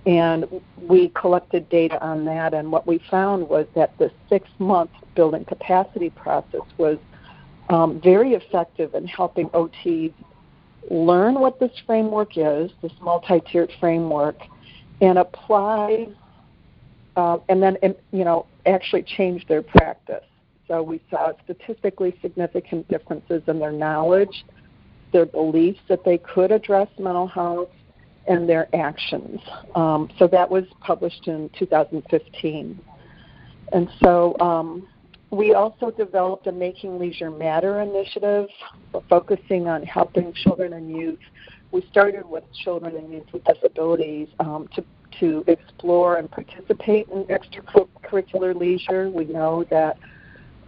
And 0.07 0.47
we 0.80 1.09
collected 1.11 1.69
data 1.69 2.02
on 2.02 2.25
that. 2.25 2.54
And 2.54 2.73
what 2.73 2.87
we 2.87 3.00
found 3.11 3.49
was 3.49 3.66
that 3.75 3.97
the 3.99 4.11
six 4.28 4.49
month 4.59 4.90
building 5.14 5.45
capacity 5.45 6.11
process 6.11 6.62
was 6.78 6.99
um, 7.69 8.00
very 8.00 8.33
effective 8.33 8.95
in 8.95 9.07
helping 9.07 9.49
OTs 9.50 10.12
learn 10.90 11.35
what 11.35 11.61
this 11.61 11.73
framework 11.87 12.37
is, 12.37 12.71
this 12.83 12.92
multi 13.00 13.40
tiered 13.40 13.71
framework, 13.78 14.37
and 15.00 15.19
apply, 15.19 16.09
uh, 17.16 17.38
and 17.49 17.62
then, 17.62 17.76
you 18.12 18.25
know, 18.25 18.47
actually 18.66 19.02
change 19.02 19.47
their 19.47 19.62
practice. 19.62 20.25
So 20.66 20.83
we 20.83 21.00
saw 21.11 21.33
statistically 21.45 22.16
significant 22.23 22.88
differences 22.88 23.42
in 23.47 23.59
their 23.59 23.73
knowledge, 23.73 24.45
their 25.12 25.26
beliefs 25.26 25.80
that 25.88 26.04
they 26.04 26.19
could 26.19 26.52
address 26.52 26.88
mental 26.99 27.26
health, 27.26 27.69
and 28.27 28.49
their 28.49 28.69
actions. 28.75 29.41
Um, 29.75 30.09
so 30.19 30.27
that 30.29 30.50
was 30.50 30.65
published 30.81 31.27
in 31.27 31.50
2015. 31.59 32.81
And 33.73 33.89
so 34.03 34.37
um, 34.41 34.87
we 35.31 35.55
also 35.55 35.91
developed 35.91 36.47
a 36.47 36.53
Making 36.53 36.99
Leisure 36.99 37.31
Matter 37.31 37.81
initiative 37.81 38.49
focusing 39.09 39.69
on 39.69 39.83
helping 39.85 40.33
children 40.33 40.73
and 40.73 40.91
youth. 40.91 41.19
We 41.73 41.87
started 41.91 42.29
with 42.29 42.45
children 42.65 42.97
and 42.97 43.12
youth 43.12 43.27
with 43.33 43.45
disabilities 43.45 44.29
um, 44.41 44.69
to, 44.75 44.85
to 45.21 45.45
explore 45.47 46.17
and 46.17 46.29
participate 46.31 47.09
in 47.09 47.25
extracurricular 47.25 48.57
leisure. 48.57 49.09
We 49.09 49.25
know 49.25 49.65
that 49.71 49.97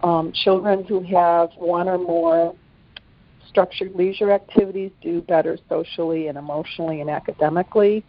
um, 0.01 0.31
children 0.43 0.85
who 0.85 1.01
have 1.03 1.49
one 1.57 1.89
or 1.89 1.97
more 1.97 2.55
structured 3.53 3.93
leisure 3.93 4.31
activities 4.31 4.91
do 4.99 5.21
better 5.21 5.59
socially 5.69 6.27
and 6.27 6.39
emotionally 6.39 7.01
and 7.01 7.09
academically, 7.09 8.03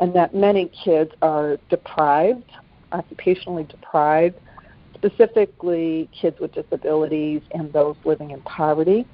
and 0.00 0.12
that 0.16 0.34
many 0.34 0.68
kids 0.84 1.12
are 1.22 1.58
deprived, 1.68 2.50
occupationally 2.92 3.68
deprived, 3.68 4.34
specifically 4.94 6.10
kids 6.20 6.40
with 6.40 6.52
disabilities 6.52 7.40
and 7.52 7.72
those 7.72 7.94
living 8.04 8.32
in 8.32 8.40
poverty. 8.42 9.06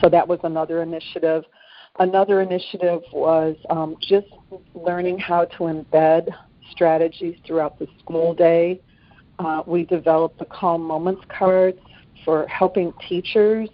So 0.00 0.08
that 0.08 0.26
was 0.26 0.38
another 0.44 0.82
initiative. 0.82 1.42
Another 1.98 2.40
initiative 2.40 3.00
was 3.12 3.56
um, 3.70 3.96
just 4.00 4.28
learning 4.74 5.18
how 5.18 5.46
to 5.46 5.58
embed 5.64 6.28
strategies 6.70 7.36
throughout 7.44 7.76
the 7.80 7.88
school 7.98 8.34
day. 8.34 8.80
Uh, 9.40 9.62
we 9.66 9.84
developed 9.84 10.38
the 10.38 10.44
Calm 10.44 10.82
Moments 10.82 11.22
cards 11.28 11.80
for 12.24 12.46
helping 12.46 12.92
teachers 13.08 13.68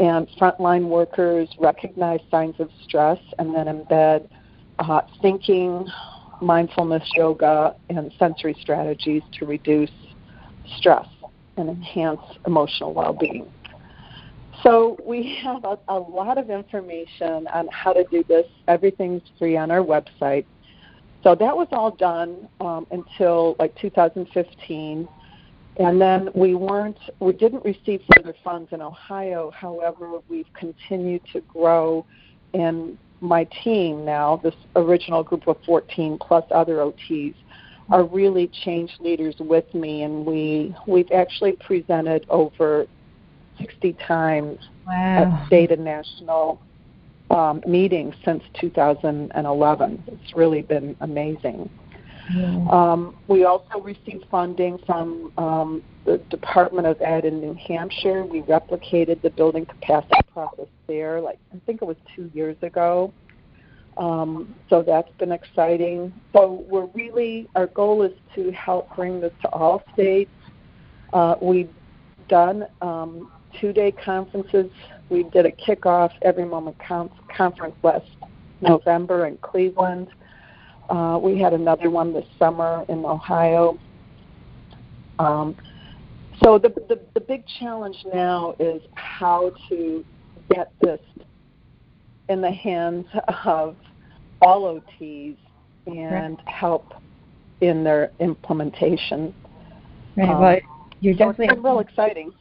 and 0.00 0.26
frontline 0.40 0.88
workers 0.88 1.48
recognize 1.58 2.20
signs 2.30 2.58
of 2.58 2.70
stress 2.82 3.18
and 3.38 3.54
then 3.54 3.66
embed 3.66 4.26
uh, 4.78 5.02
thinking, 5.20 5.86
mindfulness 6.40 7.06
yoga, 7.14 7.76
and 7.90 8.10
sensory 8.18 8.56
strategies 8.60 9.22
to 9.38 9.44
reduce 9.44 9.90
stress 10.78 11.06
and 11.58 11.68
enhance 11.68 12.20
emotional 12.46 12.94
well 12.94 13.12
being. 13.12 13.46
So 14.62 14.96
we 15.06 15.38
have 15.42 15.64
a, 15.64 15.78
a, 15.88 15.98
lot 15.98 16.38
of 16.38 16.50
information 16.50 17.46
on 17.48 17.68
how 17.68 17.92
to 17.92 18.04
do 18.10 18.22
this. 18.26 18.46
Everything's 18.68 19.22
free 19.38 19.56
on 19.56 19.70
our 19.70 19.80
website. 19.80 20.44
So 21.22 21.34
that 21.34 21.56
was 21.56 21.68
all 21.72 21.90
done 21.90 22.48
um, 22.60 22.86
until 22.90 23.56
like 23.58 23.74
2015. 23.76 25.08
And 25.80 26.00
then 26.00 26.28
we 26.34 26.54
weren't, 26.54 26.98
we 27.20 27.32
didn't 27.32 27.64
receive 27.64 28.02
further 28.14 28.34
funds 28.44 28.68
in 28.72 28.82
Ohio. 28.82 29.50
However, 29.50 30.20
we've 30.28 30.52
continued 30.54 31.22
to 31.32 31.40
grow 31.40 32.04
in 32.52 32.98
my 33.20 33.44
team 33.62 34.04
now, 34.04 34.40
this 34.42 34.54
original 34.76 35.22
group 35.22 35.46
of 35.46 35.56
14 35.66 36.18
plus 36.18 36.44
other 36.50 36.76
OTs 36.76 37.34
are 37.90 38.04
really 38.04 38.50
change 38.64 38.92
leaders 39.00 39.34
with 39.38 39.72
me, 39.74 40.02
and 40.02 40.24
we 40.24 40.74
we've 40.86 41.10
actually 41.12 41.52
presented 41.52 42.24
over 42.30 42.86
60 43.58 43.92
times 44.06 44.58
wow. 44.86 45.40
at 45.42 45.46
state 45.46 45.70
and 45.70 45.84
national 45.84 46.60
um, 47.30 47.62
meetings 47.66 48.14
since 48.24 48.42
2011. 48.60 50.02
It's 50.06 50.34
really 50.34 50.62
been 50.62 50.96
amazing. 51.00 51.68
Um, 52.70 53.16
we 53.28 53.44
also 53.44 53.80
received 53.80 54.24
funding 54.30 54.78
from 54.86 55.32
um, 55.38 55.82
the 56.04 56.18
Department 56.30 56.86
of 56.86 57.00
Ed 57.00 57.24
in 57.24 57.40
New 57.40 57.54
Hampshire. 57.54 58.24
We 58.24 58.42
replicated 58.42 59.22
the 59.22 59.30
building 59.30 59.66
capacity 59.66 60.20
process 60.32 60.66
there, 60.86 61.20
like 61.20 61.38
I 61.54 61.58
think 61.66 61.82
it 61.82 61.84
was 61.84 61.96
two 62.14 62.30
years 62.34 62.56
ago. 62.62 63.12
Um, 63.96 64.54
so 64.68 64.82
that's 64.82 65.10
been 65.18 65.32
exciting. 65.32 66.12
So 66.32 66.64
we're 66.68 66.86
really 66.86 67.48
our 67.54 67.66
goal 67.66 68.02
is 68.02 68.12
to 68.34 68.50
help 68.52 68.94
bring 68.94 69.20
this 69.20 69.32
to 69.42 69.48
all 69.50 69.82
states. 69.94 70.30
Uh, 71.12 71.34
we've 71.42 71.70
done 72.28 72.66
um, 72.80 73.30
two-day 73.60 73.92
conferences. 73.92 74.70
We 75.08 75.24
did 75.24 75.44
a 75.44 75.50
kickoff 75.50 76.12
every 76.22 76.44
moment 76.44 76.78
counts 76.78 77.14
conference 77.36 77.74
last 77.82 78.06
November 78.60 79.26
in 79.26 79.36
Cleveland. 79.38 80.08
Uh, 80.90 81.18
we 81.22 81.38
had 81.38 81.52
another 81.52 81.88
one 81.88 82.12
this 82.12 82.26
summer 82.38 82.84
in 82.88 83.04
Ohio. 83.04 83.78
Um, 85.20 85.56
so 86.42 86.58
the, 86.58 86.70
the 86.88 87.00
the 87.14 87.20
big 87.20 87.44
challenge 87.60 87.96
now 88.12 88.56
is 88.58 88.82
how 88.94 89.52
to 89.68 90.04
get 90.52 90.72
this 90.80 91.00
in 92.28 92.40
the 92.40 92.50
hands 92.50 93.06
of 93.44 93.76
all 94.42 94.80
OTs 94.80 95.36
and 95.86 96.38
right. 96.38 96.48
help 96.48 96.94
in 97.60 97.84
their 97.84 98.10
implementation. 98.20 99.34
Right. 100.16 100.28
Um, 100.28 100.40
well, 100.40 100.58
you're 101.00 101.14
so 101.14 101.18
definitely 101.18 101.46
it's 101.54 101.64
real 101.64 101.80
exciting. 101.80 102.32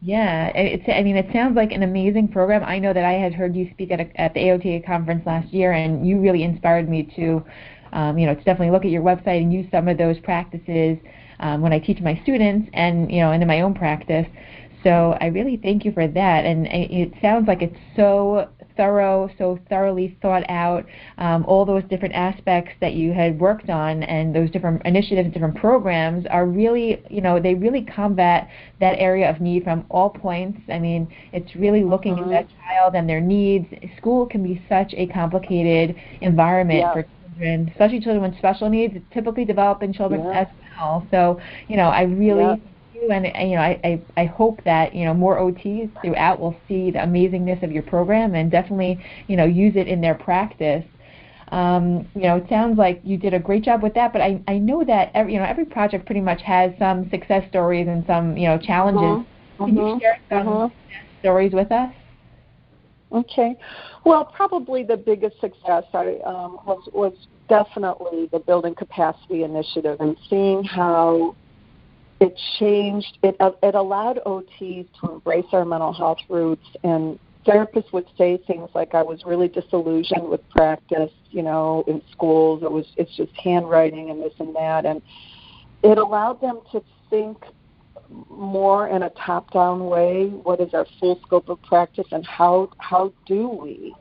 Yeah, 0.00 0.52
it's. 0.54 0.84
I 0.88 1.02
mean, 1.02 1.16
it 1.16 1.26
sounds 1.32 1.56
like 1.56 1.72
an 1.72 1.82
amazing 1.82 2.28
program. 2.28 2.62
I 2.62 2.78
know 2.78 2.92
that 2.92 3.04
I 3.04 3.14
had 3.14 3.34
heard 3.34 3.56
you 3.56 3.68
speak 3.72 3.90
at 3.90 4.00
a, 4.00 4.20
at 4.20 4.32
the 4.32 4.40
AOTA 4.40 4.86
conference 4.86 5.26
last 5.26 5.52
year, 5.52 5.72
and 5.72 6.06
you 6.06 6.20
really 6.20 6.44
inspired 6.44 6.88
me 6.88 7.02
to 7.16 7.44
um, 7.92 8.18
you 8.18 8.26
know, 8.26 8.34
to 8.34 8.42
definitely 8.42 8.70
look 8.70 8.84
at 8.84 8.90
your 8.90 9.02
website 9.02 9.42
and 9.42 9.52
use 9.52 9.66
some 9.70 9.88
of 9.88 9.98
those 9.98 10.18
practices 10.20 10.98
um, 11.40 11.60
when 11.60 11.72
I 11.72 11.78
teach 11.78 12.00
my 12.00 12.18
students 12.22 12.68
and, 12.72 13.10
you 13.10 13.20
know, 13.20 13.32
and 13.32 13.42
in 13.42 13.48
my 13.48 13.60
own 13.60 13.74
practice. 13.74 14.26
So 14.84 15.16
I 15.20 15.26
really 15.26 15.56
thank 15.56 15.84
you 15.84 15.92
for 15.92 16.06
that. 16.06 16.44
And 16.44 16.66
it 16.66 17.12
sounds 17.20 17.48
like 17.48 17.62
it's 17.62 17.76
so 17.96 18.48
thorough, 18.76 19.28
so 19.36 19.58
thoroughly 19.68 20.16
thought 20.22 20.48
out, 20.48 20.86
um, 21.18 21.44
all 21.46 21.66
those 21.66 21.82
different 21.90 22.14
aspects 22.14 22.70
that 22.80 22.94
you 22.94 23.12
had 23.12 23.38
worked 23.40 23.68
on 23.68 24.04
and 24.04 24.32
those 24.32 24.50
different 24.52 24.80
initiatives, 24.86 25.32
different 25.34 25.56
programs 25.56 26.24
are 26.30 26.46
really, 26.46 27.02
you 27.10 27.20
know, 27.20 27.40
they 27.40 27.54
really 27.54 27.82
combat 27.82 28.48
that 28.78 28.94
area 28.98 29.28
of 29.28 29.40
need 29.40 29.64
from 29.64 29.84
all 29.90 30.08
points. 30.08 30.60
I 30.72 30.78
mean, 30.78 31.12
it's 31.32 31.56
really 31.56 31.82
looking 31.82 32.14
mm-hmm. 32.14 32.32
at 32.32 32.46
that 32.46 32.54
child 32.62 32.94
and 32.94 33.08
their 33.08 33.20
needs. 33.20 33.66
School 33.98 34.26
can 34.26 34.44
be 34.44 34.62
such 34.68 34.94
a 34.96 35.08
complicated 35.08 35.96
environment 36.20 36.78
yeah. 36.80 36.92
for 36.92 37.04
children, 37.38 37.68
especially 37.70 38.00
children 38.00 38.22
with 38.22 38.38
special 38.38 38.68
needs, 38.68 38.94
It's 38.96 39.04
typically 39.12 39.44
develop 39.44 39.82
in 39.82 39.92
children 39.92 40.24
yeah. 40.24 40.40
as 40.40 40.46
well. 40.76 41.06
So, 41.10 41.40
you 41.68 41.76
know, 41.76 41.88
I 41.88 42.02
really 42.02 42.42
yeah. 42.42 43.14
and 43.14 43.50
you 43.50 43.56
know, 43.56 43.62
I, 43.62 43.80
I 43.84 44.02
I 44.16 44.24
hope 44.24 44.62
that 44.64 44.94
you 44.94 45.04
know 45.04 45.14
more 45.14 45.38
OTs 45.38 45.90
throughout 46.02 46.40
will 46.40 46.56
see 46.66 46.90
the 46.90 46.98
amazingness 46.98 47.62
of 47.62 47.70
your 47.70 47.84
program 47.84 48.34
and 48.34 48.50
definitely 48.50 49.02
you 49.28 49.36
know 49.36 49.44
use 49.44 49.76
it 49.76 49.86
in 49.88 50.00
their 50.00 50.14
practice. 50.14 50.84
Um, 51.50 52.06
you 52.14 52.22
know, 52.22 52.36
it 52.36 52.46
sounds 52.50 52.76
like 52.76 53.00
you 53.04 53.16
did 53.16 53.32
a 53.32 53.38
great 53.38 53.64
job 53.64 53.82
with 53.82 53.94
that, 53.94 54.12
but 54.12 54.20
I, 54.20 54.42
I 54.46 54.58
know 54.58 54.84
that 54.84 55.10
every, 55.14 55.34
you 55.34 55.38
know 55.38 55.46
every 55.46 55.64
project 55.64 56.06
pretty 56.06 56.20
much 56.20 56.42
has 56.42 56.72
some 56.78 57.08
success 57.10 57.48
stories 57.48 57.88
and 57.88 58.04
some 58.06 58.36
you 58.36 58.48
know 58.48 58.58
challenges. 58.58 59.24
Uh-huh. 59.24 59.66
Can 59.66 59.78
uh-huh. 59.78 59.94
you 59.94 60.00
share 60.00 60.18
some 60.28 60.48
uh-huh. 60.48 60.68
stories 61.20 61.52
with 61.52 61.72
us? 61.72 61.92
Okay. 63.10 63.56
Well, 64.04 64.24
probably 64.24 64.82
the 64.82 64.96
biggest 64.96 65.40
success 65.40 65.84
I, 65.94 66.18
um, 66.24 66.58
was 66.66 66.88
was 66.92 67.14
definitely 67.48 68.28
the 68.30 68.38
building 68.38 68.74
capacity 68.74 69.44
initiative 69.44 69.96
and 70.00 70.16
seeing 70.28 70.62
how 70.62 71.34
it 72.20 72.38
changed. 72.58 73.18
It 73.22 73.36
it 73.62 73.74
allowed 73.74 74.20
OTs 74.26 74.86
to 75.00 75.12
embrace 75.12 75.46
our 75.52 75.64
mental 75.64 75.92
health 75.92 76.18
roots, 76.28 76.66
and 76.84 77.18
therapists 77.46 77.92
would 77.92 78.06
say 78.18 78.36
things 78.46 78.68
like, 78.74 78.94
"I 78.94 79.02
was 79.02 79.24
really 79.24 79.48
disillusioned 79.48 80.28
with 80.28 80.46
practice, 80.50 81.12
you 81.30 81.42
know, 81.42 81.84
in 81.86 82.02
schools. 82.12 82.62
It 82.62 82.70
was 82.70 82.86
it's 82.96 83.14
just 83.16 83.32
handwriting 83.36 84.10
and 84.10 84.20
this 84.20 84.34
and 84.38 84.54
that," 84.54 84.84
and 84.84 85.00
it 85.82 85.96
allowed 85.96 86.40
them 86.42 86.60
to 86.72 86.82
think 87.08 87.38
more 88.30 88.88
in 88.88 89.02
a 89.02 89.10
top-down 89.10 89.86
way. 89.86 90.28
What 90.28 90.60
is 90.60 90.72
our 90.74 90.86
full 90.98 91.20
scope 91.26 91.48
of 91.48 91.60
practice, 91.62 92.06
and 92.12 92.26
how 92.26 92.70
how 92.78 93.12
do 93.26 93.48
we 93.48 93.94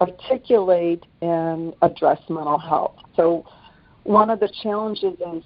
articulate 0.00 1.04
and 1.20 1.74
address 1.82 2.18
mental 2.28 2.58
health? 2.58 2.96
So, 3.16 3.44
one 4.04 4.30
of 4.30 4.40
the 4.40 4.52
challenges 4.62 5.14
is 5.20 5.44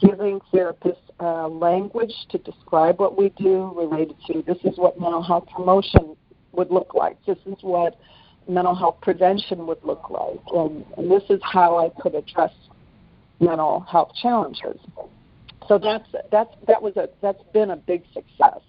giving 0.00 0.40
therapists 0.52 0.96
uh, 1.20 1.48
language 1.48 2.14
to 2.30 2.38
describe 2.38 3.00
what 3.00 3.18
we 3.18 3.30
do 3.30 3.72
related 3.76 4.14
to 4.28 4.42
this 4.46 4.58
is 4.64 4.78
what 4.78 5.00
mental 5.00 5.22
health 5.22 5.48
promotion 5.54 6.16
would 6.52 6.70
look 6.70 6.94
like. 6.94 7.16
This 7.26 7.38
is 7.46 7.56
what 7.62 7.98
mental 8.48 8.74
health 8.74 8.98
prevention 9.02 9.66
would 9.66 9.82
look 9.82 10.10
like, 10.10 10.40
and, 10.54 10.84
and 10.96 11.10
this 11.10 11.24
is 11.28 11.40
how 11.42 11.78
I 11.78 11.90
could 12.00 12.14
address 12.14 12.52
mental 13.40 13.80
health 13.80 14.12
challenges. 14.20 14.78
So 15.68 15.78
that's 15.78 16.08
that's 16.32 16.54
that 16.66 16.82
was 16.82 16.96
a 16.96 17.08
that's 17.20 17.42
been 17.52 17.70
a 17.70 17.76
big 17.76 18.02
success. 18.14 18.60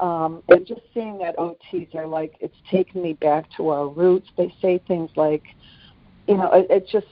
Um, 0.00 0.42
and 0.48 0.66
just 0.66 0.82
seeing 0.92 1.18
that 1.18 1.36
OTs 1.36 1.94
are 1.94 2.06
like 2.06 2.34
it's 2.40 2.56
taken 2.70 3.02
me 3.02 3.12
back 3.14 3.46
to 3.56 3.68
our 3.68 3.88
roots. 3.88 4.28
They 4.36 4.52
say 4.60 4.80
things 4.88 5.10
like, 5.16 5.42
you 6.26 6.36
know, 6.36 6.50
it, 6.52 6.66
it 6.70 6.88
just 6.90 7.06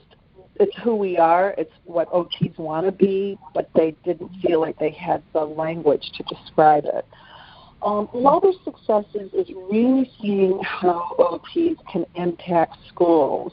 it's 0.57 0.75
who 0.83 0.95
we 0.97 1.19
are. 1.19 1.55
It's 1.59 1.73
what 1.85 2.11
OTs 2.11 2.57
want 2.59 2.87
to 2.87 2.93
be, 2.93 3.39
but 3.55 3.69
they 3.75 3.97
didn't 4.05 4.31
feel 4.41 4.61
like 4.61 4.79
they 4.79 4.91
had 4.91 5.23
the 5.33 5.45
language 5.45 6.11
to 6.17 6.23
describe 6.25 6.85
it. 6.87 7.07
Um, 7.83 8.09
other 8.27 8.53
successes 8.65 9.31
is 9.35 9.47
really 9.71 10.11
seeing 10.21 10.59
how 10.63 11.15
OTs 11.19 11.77
can 11.93 12.07
impact 12.15 12.79
schools 12.89 13.53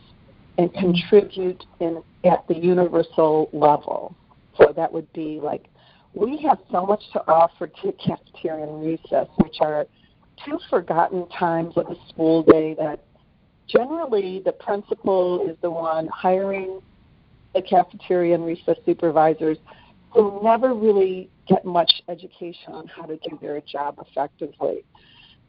and 0.57 0.73
contribute 0.73 1.65
in 1.81 2.01
at 2.23 2.47
the 2.47 2.55
universal 2.55 3.49
level. 3.51 4.15
So 4.57 4.73
that 4.75 4.91
would 4.91 5.11
be 5.13 5.39
like 5.41 5.67
we 6.13 6.37
have 6.47 6.59
so 6.71 6.85
much 6.85 7.01
to 7.13 7.19
offer 7.27 7.67
to 7.67 7.91
cafeteria 7.93 8.67
and 8.67 8.85
recess, 8.85 9.27
which 9.37 9.57
are 9.61 9.87
two 10.45 10.59
forgotten 10.69 11.27
times 11.29 11.73
of 11.77 11.85
the 11.87 11.95
school 12.09 12.43
day 12.43 12.73
that 12.73 13.03
generally 13.67 14.41
the 14.43 14.51
principal 14.51 15.47
is 15.49 15.55
the 15.61 15.71
one 15.71 16.07
hiring 16.07 16.81
the 17.53 17.61
cafeteria 17.61 18.35
and 18.35 18.45
recess 18.45 18.77
supervisors 18.85 19.57
who 20.13 20.41
never 20.43 20.73
really 20.73 21.29
get 21.47 21.63
much 21.63 21.91
education 22.09 22.73
on 22.73 22.87
how 22.87 23.03
to 23.03 23.17
do 23.17 23.37
their 23.41 23.61
job 23.61 23.97
effectively. 24.05 24.83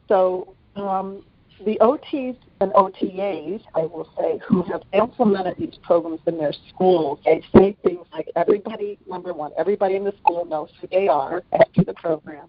So 0.07 0.55
um, 0.75 1.23
the 1.65 1.77
OTs 1.79 2.37
and 2.61 2.71
OTAs, 2.73 3.61
I 3.75 3.81
will 3.81 4.09
say, 4.17 4.39
who 4.47 4.63
have 4.63 4.81
implemented 4.93 5.55
these 5.57 5.77
programs 5.81 6.19
in 6.27 6.37
their 6.37 6.53
schools, 6.69 7.19
they 7.25 7.43
say 7.55 7.75
things 7.83 8.05
like 8.11 8.29
everybody, 8.35 8.97
number 9.07 9.33
one, 9.33 9.51
everybody 9.57 9.95
in 9.95 10.03
the 10.03 10.13
school 10.21 10.45
knows 10.45 10.69
who 10.79 10.87
they 10.87 11.07
are 11.07 11.43
after 11.53 11.83
the 11.83 11.93
program. 11.93 12.47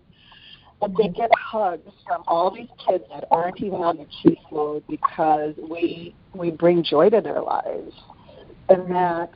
And 0.82 0.96
they 0.96 1.08
get 1.08 1.30
hugs 1.34 1.90
from 2.06 2.24
all 2.26 2.50
these 2.50 2.68
kids 2.86 3.04
that 3.10 3.24
aren't 3.30 3.60
even 3.60 3.80
on 3.80 3.96
the 3.96 4.06
caseload 4.22 4.82
because 4.88 5.54
we 5.70 6.14
we 6.34 6.50
bring 6.50 6.82
joy 6.82 7.10
to 7.10 7.20
their 7.20 7.40
lives. 7.40 7.92
And 8.68 8.90
that, 8.90 9.30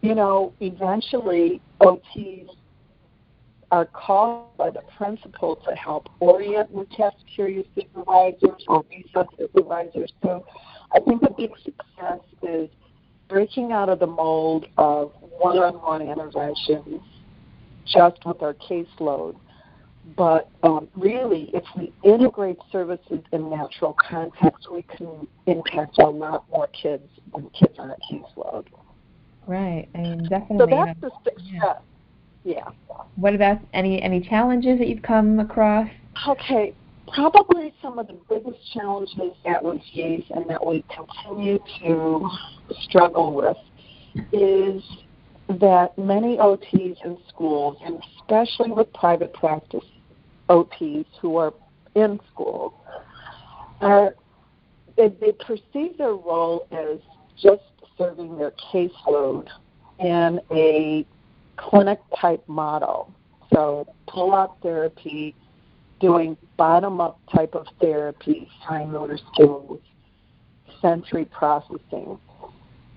you 0.00 0.14
know, 0.14 0.52
eventually 0.60 1.60
OTs 1.80 2.48
are 3.74 3.86
called 3.86 4.56
by 4.56 4.70
the 4.70 4.82
principal 4.96 5.56
to 5.56 5.74
help 5.74 6.08
orient 6.20 6.70
with 6.70 6.88
cafeteria 6.90 7.64
supervisors 7.74 8.62
or 8.68 8.84
recess 8.88 9.26
supervisors. 9.36 10.12
So 10.22 10.46
I 10.92 11.00
think 11.00 11.24
a 11.24 11.32
big 11.32 11.50
success 11.56 12.20
is 12.44 12.70
breaking 13.28 13.72
out 13.72 13.88
of 13.88 13.98
the 13.98 14.06
mold 14.06 14.66
of 14.78 15.10
one-on-one 15.40 16.02
interventions 16.02 17.02
just 17.84 18.24
with 18.24 18.42
our 18.42 18.54
caseload. 18.54 19.34
But 20.16 20.48
um, 20.62 20.86
really, 20.94 21.50
if 21.52 21.64
we 21.76 21.92
integrate 22.04 22.58
services 22.70 23.22
in 23.32 23.50
natural 23.50 23.96
context, 24.08 24.68
we 24.70 24.82
can 24.82 25.26
impact 25.46 25.98
a 25.98 26.06
lot 26.06 26.44
more 26.48 26.68
kids 26.68 27.08
than 27.34 27.50
kids 27.58 27.76
on 27.80 27.90
a 27.90 27.96
caseload. 28.08 28.68
Right. 29.48 29.88
I 29.96 29.98
mean, 29.98 30.28
definitely. 30.28 30.58
So 30.58 30.66
that's 30.66 31.00
the 31.00 31.10
success. 31.24 31.44
Yeah 31.52 31.74
yeah. 32.44 32.68
What 33.16 33.34
about 33.34 33.58
any 33.72 34.02
any 34.02 34.20
challenges 34.20 34.78
that 34.78 34.88
you've 34.88 35.02
come 35.02 35.40
across? 35.40 35.88
Okay, 36.28 36.74
probably 37.12 37.74
some 37.82 37.98
of 37.98 38.06
the 38.06 38.18
biggest 38.28 38.58
challenges 38.72 39.32
that 39.44 39.64
we 39.64 39.82
face 39.94 40.24
and 40.30 40.48
that 40.48 40.64
we 40.64 40.84
continue 40.94 41.58
to 41.80 42.28
struggle 42.82 43.32
with 43.32 43.56
is 44.32 44.82
that 45.48 45.96
many 45.98 46.36
OTs 46.36 47.04
in 47.04 47.18
schools, 47.28 47.76
and 47.84 48.00
especially 48.18 48.70
with 48.70 48.92
private 48.92 49.32
practice 49.32 49.84
OTs 50.48 51.06
who 51.20 51.36
are 51.36 51.52
in 51.94 52.20
schools, 52.32 52.72
are 53.80 54.14
they, 54.96 55.08
they 55.20 55.32
perceive 55.32 55.98
their 55.98 56.14
role 56.14 56.66
as 56.70 56.98
just 57.40 57.62
serving 57.98 58.36
their 58.36 58.52
caseload 58.72 59.48
in 59.98 60.40
a 60.50 61.06
clinic 61.56 62.00
type 62.20 62.42
model. 62.48 63.12
So 63.52 63.86
pull 64.08 64.34
out 64.34 64.56
therapy, 64.62 65.34
doing 66.00 66.36
bottom 66.56 67.00
up 67.00 67.18
type 67.34 67.54
of 67.54 67.66
therapy, 67.80 68.48
fine 68.66 68.92
motor 68.92 69.18
skills, 69.32 69.80
sensory 70.80 71.24
processing. 71.26 72.18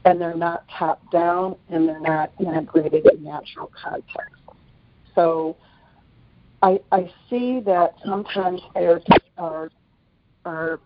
And 0.06 0.22
they're 0.22 0.36
not 0.36 0.64
top 0.70 1.02
down 1.12 1.58
and 1.70 1.88
they're 1.88 2.00
not 2.00 2.32
integrated 2.40 3.06
in 3.12 3.24
natural 3.24 3.70
context. 3.84 4.42
So 5.16 5.58
I, 6.62 6.80
I 6.92 7.12
see 7.30 7.60
that 7.66 7.96
sometimes 8.06 8.62
therapists 8.76 9.20
are 9.38 9.70
are 10.46 10.80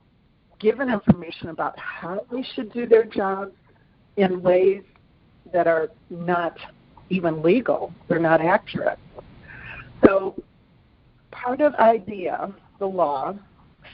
given 0.59 0.89
information 0.89 1.49
about 1.49 1.77
how 1.77 2.25
they 2.31 2.43
should 2.55 2.71
do 2.73 2.87
their 2.87 3.03
jobs 3.03 3.51
in 4.17 4.41
ways 4.41 4.81
that 5.53 5.67
are 5.67 5.89
not 6.09 6.57
even 7.11 7.43
legal. 7.43 7.93
They're 8.07 8.19
not 8.19 8.41
accurate. 8.41 8.97
So 10.05 10.41
part 11.31 11.61
of 11.61 11.75
IDEA, 11.75 12.53
the 12.79 12.85
law, 12.87 13.35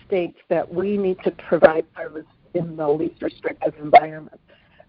states 0.06 0.38
that 0.50 0.72
we 0.74 0.98
need 0.98 1.18
to 1.24 1.32
provide 1.32 1.86
service 1.96 2.26
in 2.54 2.78
the 2.78 2.88
least 2.88 3.22
restrictive 3.22 3.74
environment, 3.82 4.40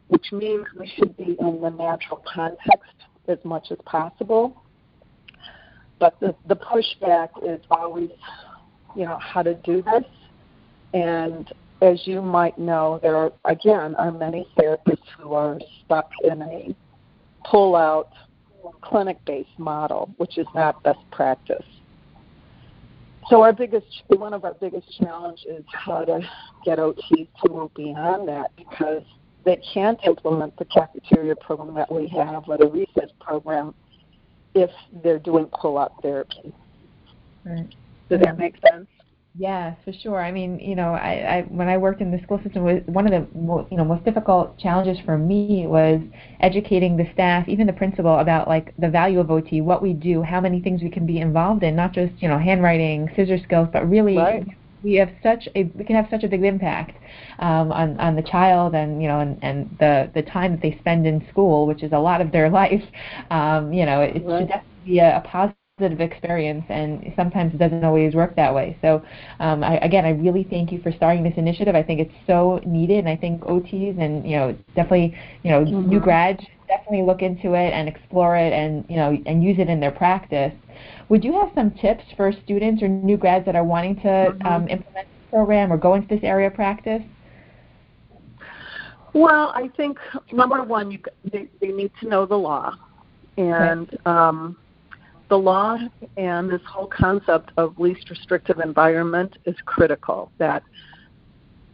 which 0.08 0.26
means 0.30 0.64
we 0.78 0.90
should 0.96 1.16
be 1.16 1.36
in 1.40 1.60
the 1.60 1.70
natural 1.70 2.22
context 2.32 2.94
as 3.26 3.38
much 3.44 3.68
as 3.70 3.78
possible. 3.84 4.62
But 5.98 6.18
the, 6.20 6.34
the 6.46 6.54
pushback 6.54 7.30
is 7.42 7.60
always, 7.70 8.10
you 8.94 9.04
know, 9.04 9.18
how 9.18 9.42
to 9.42 9.54
do 9.54 9.82
this. 9.82 10.04
And 10.94 11.52
as 11.82 12.06
you 12.06 12.22
might 12.22 12.58
know, 12.58 13.00
there 13.02 13.16
are, 13.16 13.32
again, 13.44 13.94
are 13.96 14.12
many 14.12 14.46
therapists 14.56 15.08
who 15.18 15.32
are 15.34 15.58
stuck 15.84 16.10
in 16.22 16.42
a 16.42 16.74
pull 17.50 17.76
out 17.76 18.10
clinic 18.82 19.18
based 19.24 19.58
model, 19.58 20.10
which 20.16 20.38
is 20.38 20.46
not 20.54 20.82
best 20.82 20.98
practice. 21.10 21.64
So 23.28 23.42
our 23.42 23.52
biggest, 23.52 24.02
one 24.08 24.32
of 24.32 24.44
our 24.44 24.54
biggest 24.54 24.90
challenges 24.98 25.44
is 25.46 25.64
how 25.68 26.04
to 26.04 26.20
get 26.64 26.78
OTs 26.78 27.28
to 27.44 27.50
move 27.50 27.74
beyond 27.74 28.26
that 28.28 28.50
because 28.56 29.02
they 29.44 29.60
can't 29.74 29.98
implement 30.04 30.56
the 30.56 30.64
cafeteria 30.64 31.36
program 31.36 31.74
that 31.74 31.92
we 31.92 32.08
have 32.08 32.48
or 32.48 32.56
the 32.56 32.66
recess 32.66 33.10
program 33.20 33.74
if 34.54 34.70
they're 35.02 35.18
doing 35.18 35.46
pull-out 35.46 35.92
therapy. 36.02 36.54
Right. 37.44 37.74
Does 38.08 38.20
that 38.20 38.38
make 38.38 38.56
sense? 38.66 38.88
Yes, 39.34 39.76
for 39.84 39.92
sure. 39.92 40.20
I 40.20 40.32
mean, 40.32 40.58
you 40.58 40.74
know, 40.74 40.94
I, 40.94 41.38
I 41.38 41.42
when 41.48 41.68
I 41.68 41.76
worked 41.78 42.00
in 42.00 42.10
the 42.10 42.18
school 42.24 42.40
system, 42.42 42.64
one 42.86 43.06
of 43.06 43.12
the 43.12 43.38
mo- 43.38 43.66
you 43.70 43.76
know 43.76 43.84
most 43.84 44.04
difficult 44.04 44.58
challenges 44.58 44.98
for 45.04 45.16
me 45.16 45.66
was 45.66 46.00
educating 46.40 46.96
the 46.96 47.06
staff, 47.12 47.46
even 47.48 47.66
the 47.66 47.72
principal, 47.72 48.18
about 48.18 48.48
like 48.48 48.74
the 48.78 48.88
value 48.88 49.20
of 49.20 49.30
OT, 49.30 49.60
what 49.60 49.80
we 49.80 49.92
do, 49.92 50.22
how 50.22 50.40
many 50.40 50.60
things 50.60 50.82
we 50.82 50.90
can 50.90 51.06
be 51.06 51.18
involved 51.20 51.62
in, 51.62 51.76
not 51.76 51.92
just 51.92 52.20
you 52.20 52.28
know 52.28 52.38
handwriting, 52.38 53.08
scissor 53.14 53.38
skills, 53.38 53.68
but 53.72 53.88
really 53.88 54.28
right. 54.28 54.46
we 54.82 54.94
have 54.94 55.10
such 55.22 55.48
a 55.54 55.64
we 55.64 55.84
can 55.84 55.94
have 55.94 56.08
such 56.10 56.24
a 56.24 56.28
big 56.28 56.42
impact 56.44 56.96
um, 57.38 57.70
on 57.72 57.98
on 58.00 58.16
the 58.16 58.22
child 58.22 58.74
and 58.74 59.00
you 59.02 59.08
know 59.08 59.20
and, 59.20 59.38
and 59.42 59.76
the 59.78 60.10
the 60.14 60.22
time 60.22 60.52
that 60.52 60.62
they 60.62 60.76
spend 60.80 61.06
in 61.06 61.24
school, 61.30 61.66
which 61.66 61.82
is 61.84 61.92
a 61.92 61.98
lot 61.98 62.20
of 62.20 62.32
their 62.32 62.50
life. 62.62 62.82
Um, 63.30 63.72
you 63.72 63.86
know, 63.86 64.00
it, 64.02 64.16
it 64.16 64.24
right. 64.24 64.36
should 64.36 64.48
definitely 64.48 64.84
be 64.84 64.98
a, 64.98 65.18
a 65.18 65.20
positive 65.78 66.00
experience, 66.00 66.64
and 66.68 67.12
sometimes 67.16 67.54
it 67.54 67.58
doesn't 67.58 67.84
always 67.84 68.14
work 68.14 68.34
that 68.36 68.54
way. 68.54 68.76
So, 68.82 69.02
um, 69.40 69.62
I, 69.62 69.76
again, 69.78 70.04
I 70.04 70.10
really 70.10 70.46
thank 70.50 70.72
you 70.72 70.80
for 70.82 70.92
starting 70.92 71.22
this 71.22 71.34
initiative. 71.36 71.74
I 71.74 71.82
think 71.82 72.00
it's 72.00 72.14
so 72.26 72.60
needed, 72.66 72.98
and 72.98 73.08
I 73.08 73.16
think 73.16 73.42
OTs 73.42 74.00
and 74.00 74.28
you 74.28 74.36
know 74.36 74.56
definitely 74.74 75.16
you 75.42 75.50
know 75.50 75.64
mm-hmm. 75.64 75.88
new 75.88 76.00
grads 76.00 76.40
definitely 76.66 77.02
look 77.02 77.22
into 77.22 77.54
it 77.54 77.72
and 77.72 77.88
explore 77.88 78.36
it, 78.36 78.52
and 78.52 78.84
you 78.88 78.96
know 78.96 79.16
and 79.26 79.42
use 79.42 79.58
it 79.58 79.68
in 79.68 79.80
their 79.80 79.92
practice. 79.92 80.52
Would 81.08 81.24
you 81.24 81.32
have 81.34 81.50
some 81.54 81.70
tips 81.72 82.04
for 82.16 82.32
students 82.44 82.82
or 82.82 82.88
new 82.88 83.16
grads 83.16 83.46
that 83.46 83.56
are 83.56 83.64
wanting 83.64 83.96
to 83.96 84.08
mm-hmm. 84.08 84.46
um, 84.46 84.68
implement 84.68 85.08
this 85.08 85.30
program 85.30 85.72
or 85.72 85.76
go 85.76 85.94
into 85.94 86.08
this 86.08 86.20
area 86.22 86.48
of 86.48 86.54
practice? 86.54 87.02
Well, 89.14 89.52
I 89.54 89.68
think 89.76 89.98
number 90.32 90.62
one, 90.62 90.90
you, 90.90 90.98
they, 91.32 91.48
they 91.60 91.68
need 91.68 91.90
to 92.00 92.08
know 92.08 92.26
the 92.26 92.36
law, 92.36 92.74
and 93.38 93.98
um, 94.06 94.56
the 95.28 95.38
law 95.38 95.78
and 96.16 96.50
this 96.50 96.60
whole 96.66 96.86
concept 96.86 97.50
of 97.56 97.78
least 97.78 98.08
restrictive 98.10 98.60
environment 98.60 99.36
is 99.44 99.56
critical. 99.64 100.32
That, 100.38 100.62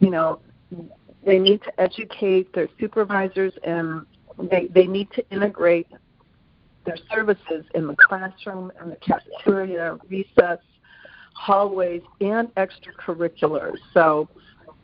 you 0.01 0.11
know, 0.11 0.41
they 1.25 1.39
need 1.39 1.63
to 1.63 1.81
educate 1.81 2.53
their 2.53 2.69
supervisors 2.79 3.53
and 3.63 4.05
they, 4.51 4.67
they 4.75 4.87
need 4.87 5.11
to 5.13 5.25
integrate 5.31 5.87
their 6.85 6.99
services 7.13 7.65
in 7.75 7.87
the 7.87 7.97
classroom 7.97 8.71
and 8.81 8.93
the 8.93 8.97
cafeteria, 8.97 9.97
recess, 10.09 10.59
hallways, 11.35 12.03
and 12.21 12.55
extracurriculars. 12.57 13.79
So 13.93 14.29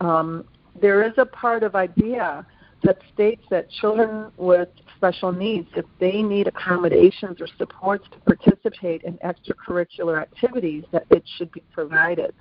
um, 0.01 0.45
there 0.81 1.03
is 1.03 1.13
a 1.19 1.27
part 1.27 1.63
of 1.63 1.75
IDEA 1.75 2.47
that 2.83 2.99
states 3.13 3.43
that 3.51 3.71
children 3.71 4.31
with 4.37 4.69
special 4.97 5.33
needs, 5.33 5.69
if 5.77 5.85
they 5.99 6.23
need 6.23 6.47
accommodations 6.47 7.41
or 7.41 7.47
supports 7.59 8.07
to 8.13 8.19
participate 8.21 9.03
in 9.03 9.19
extracurricular 9.19 10.21
activities, 10.21 10.85
that 10.93 11.05
it 11.11 11.23
should 11.37 11.51
be 11.53 11.63
provided. 11.73 12.35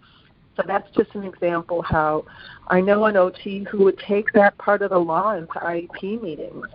So 0.55 0.63
that's 0.67 0.89
just 0.95 1.15
an 1.15 1.23
example 1.23 1.81
how 1.81 2.25
I 2.67 2.81
know 2.81 3.05
an 3.05 3.15
OT 3.15 3.65
who 3.71 3.85
would 3.85 3.97
take 3.99 4.31
that 4.33 4.57
part 4.57 4.81
of 4.81 4.89
the 4.89 4.97
law 4.97 5.37
into 5.37 5.53
IEP 5.53 6.21
meetings 6.21 6.65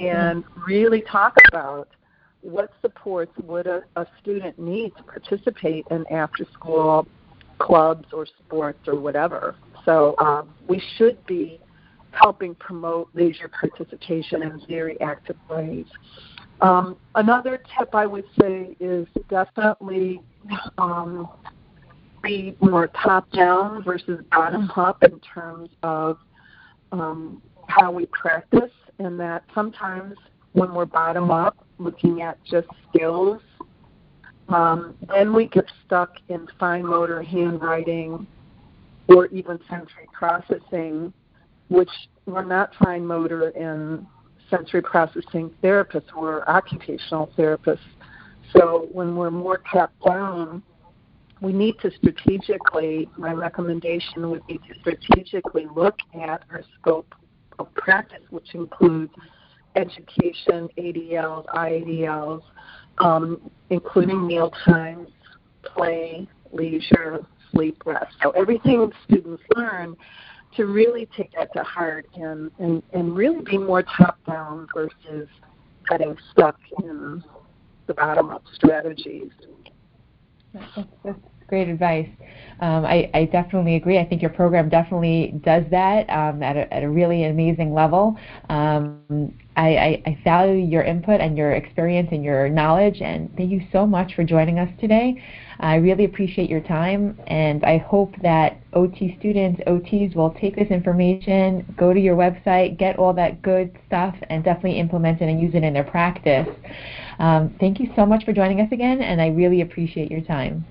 and 0.00 0.42
really 0.66 1.02
talk 1.02 1.36
about 1.48 1.88
what 2.40 2.72
supports 2.80 3.32
would 3.44 3.66
a, 3.66 3.82
a 3.96 4.06
student 4.20 4.58
need 4.58 4.96
to 4.96 5.02
participate 5.04 5.86
in 5.90 6.04
after 6.10 6.44
school 6.52 7.06
clubs 7.58 8.08
or 8.12 8.26
sports 8.26 8.80
or 8.88 8.98
whatever. 8.98 9.54
So 9.84 10.14
um, 10.18 10.52
we 10.66 10.82
should 10.96 11.24
be 11.26 11.60
helping 12.12 12.54
promote 12.56 13.08
leisure 13.14 13.48
participation 13.48 14.42
in 14.42 14.60
very 14.68 15.00
active 15.00 15.36
ways. 15.48 15.86
Um, 16.60 16.96
another 17.14 17.62
tip 17.78 17.94
I 17.94 18.06
would 18.06 18.26
say 18.38 18.76
is 18.80 19.06
definitely 19.28 20.20
um, 20.78 21.28
be 22.22 22.56
more 22.60 22.88
top 22.88 23.30
down 23.32 23.82
versus 23.82 24.22
bottom 24.30 24.70
up 24.76 25.02
in 25.02 25.18
terms 25.20 25.70
of 25.82 26.18
um, 26.92 27.40
how 27.66 27.90
we 27.90 28.06
practice, 28.06 28.72
and 28.98 29.18
that 29.20 29.44
sometimes 29.54 30.16
when 30.52 30.74
we're 30.74 30.84
bottom 30.84 31.30
up, 31.30 31.64
looking 31.78 32.20
at 32.20 32.42
just 32.44 32.68
skills, 32.88 33.40
um, 34.48 34.96
then 35.08 35.32
we 35.32 35.46
get 35.46 35.64
stuck 35.86 36.14
in 36.28 36.46
fine 36.58 36.84
motor 36.84 37.22
handwriting 37.22 38.26
or 39.08 39.26
even 39.26 39.58
sensory 39.68 40.08
processing, 40.12 41.12
which 41.70 41.90
we're 42.26 42.44
not 42.44 42.72
fine 42.82 43.06
motor 43.06 43.48
and 43.50 44.06
sensory 44.50 44.82
processing 44.82 45.50
therapists, 45.62 46.12
we're 46.14 46.42
occupational 46.42 47.32
therapists. 47.38 47.78
So 48.56 48.88
when 48.92 49.16
we're 49.16 49.30
more 49.30 49.62
top 49.72 49.92
down, 50.04 50.62
we 51.40 51.52
need 51.52 51.76
to 51.80 51.90
strategically, 51.92 53.08
my 53.16 53.32
recommendation 53.32 54.28
would 54.30 54.46
be 54.46 54.58
to 54.58 54.74
strategically 54.80 55.66
look 55.74 55.96
at 56.14 56.42
our 56.50 56.62
scope 56.78 57.14
of 57.58 57.72
practice, 57.74 58.22
which 58.30 58.54
includes 58.54 59.12
education, 59.76 60.68
ADLs, 60.76 61.46
IADLs, 61.46 62.42
um, 62.98 63.50
including 63.70 64.26
meal 64.26 64.52
times, 64.64 65.08
play, 65.62 66.26
leisure, 66.52 67.20
sleep, 67.52 67.80
rest. 67.86 68.12
So 68.22 68.30
everything 68.30 68.90
students 69.04 69.42
learn 69.56 69.96
to 70.56 70.66
really 70.66 71.08
take 71.16 71.32
that 71.32 71.52
to 71.54 71.62
heart 71.62 72.06
and, 72.14 72.50
and, 72.58 72.82
and 72.92 73.16
really 73.16 73.42
be 73.42 73.58
more 73.58 73.82
top 73.82 74.18
down 74.26 74.66
versus 74.74 75.28
getting 75.88 76.16
stuck 76.32 76.58
in 76.82 77.22
the 77.86 77.94
bottom 77.94 78.30
up 78.30 78.42
strategies. 78.54 79.30
Great 81.50 81.68
advice. 81.68 82.08
Um, 82.60 82.84
I, 82.84 83.10
I, 83.12 83.24
definitely 83.24 83.74
agree. 83.74 83.98
I 83.98 84.04
think 84.04 84.22
your 84.22 84.30
program 84.30 84.68
definitely 84.68 85.34
does 85.42 85.64
that 85.72 86.08
um, 86.08 86.44
at, 86.44 86.56
a, 86.56 86.72
at, 86.72 86.84
a, 86.84 86.88
really 86.88 87.24
amazing 87.24 87.74
level. 87.74 88.16
Um, 88.48 89.34
I, 89.56 89.76
I, 89.76 90.02
I, 90.06 90.18
value 90.22 90.64
your 90.64 90.84
input 90.84 91.20
and 91.20 91.36
your 91.36 91.54
experience 91.54 92.10
and 92.12 92.22
your 92.22 92.48
knowledge, 92.48 93.00
and 93.00 93.36
thank 93.36 93.50
you 93.50 93.62
so 93.72 93.84
much 93.84 94.14
for 94.14 94.22
joining 94.22 94.60
us 94.60 94.68
today. 94.78 95.20
I 95.58 95.74
really 95.74 96.04
appreciate 96.04 96.48
your 96.48 96.60
time, 96.60 97.18
and 97.26 97.64
I 97.64 97.78
hope 97.78 98.14
that 98.22 98.60
OT 98.72 99.16
students, 99.18 99.60
OTs, 99.66 100.14
will 100.14 100.30
take 100.40 100.54
this 100.54 100.68
information, 100.68 101.74
go 101.76 101.92
to 101.92 101.98
your 101.98 102.14
website, 102.14 102.78
get 102.78 102.96
all 102.96 103.12
that 103.14 103.42
good 103.42 103.76
stuff, 103.88 104.14
and 104.28 104.44
definitely 104.44 104.78
implement 104.78 105.20
it 105.20 105.28
and 105.28 105.40
use 105.40 105.56
it 105.56 105.64
in 105.64 105.74
their 105.74 105.82
practice. 105.82 106.46
Um, 107.18 107.56
thank 107.58 107.80
you 107.80 107.90
so 107.96 108.06
much 108.06 108.24
for 108.24 108.32
joining 108.32 108.60
us 108.60 108.70
again, 108.70 109.02
and 109.02 109.20
I 109.20 109.30
really 109.30 109.62
appreciate 109.62 110.12
your 110.12 110.20
time. 110.20 110.64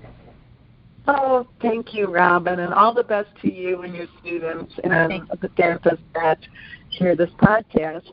Oh, 1.06 1.46
thank 1.60 1.94
you, 1.94 2.06
Robin, 2.06 2.60
and 2.60 2.72
all 2.74 2.94
the 2.94 3.02
best 3.02 3.28
to 3.42 3.52
you 3.52 3.82
and 3.82 3.94
your 3.94 4.06
students 4.20 4.72
and 4.84 5.22
the 5.40 5.48
therapists 5.48 5.98
that 6.14 6.38
hear 6.90 7.16
this 7.16 7.30
podcast. 7.40 8.10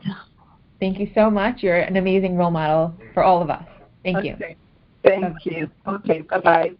Thank 0.79 0.99
you 0.99 1.09
so 1.13 1.29
much. 1.29 1.63
You're 1.63 1.79
an 1.79 1.97
amazing 1.97 2.37
role 2.37 2.51
model 2.51 2.95
for 3.13 3.23
all 3.23 3.41
of 3.41 3.49
us. 3.49 3.65
Thank 4.03 4.17
okay. 4.17 4.27
you. 4.39 4.55
Thank 5.03 5.21
Bye-bye. 5.21 5.37
you. 5.43 5.69
Okay, 5.87 6.21
bye 6.21 6.39
bye. 6.39 6.71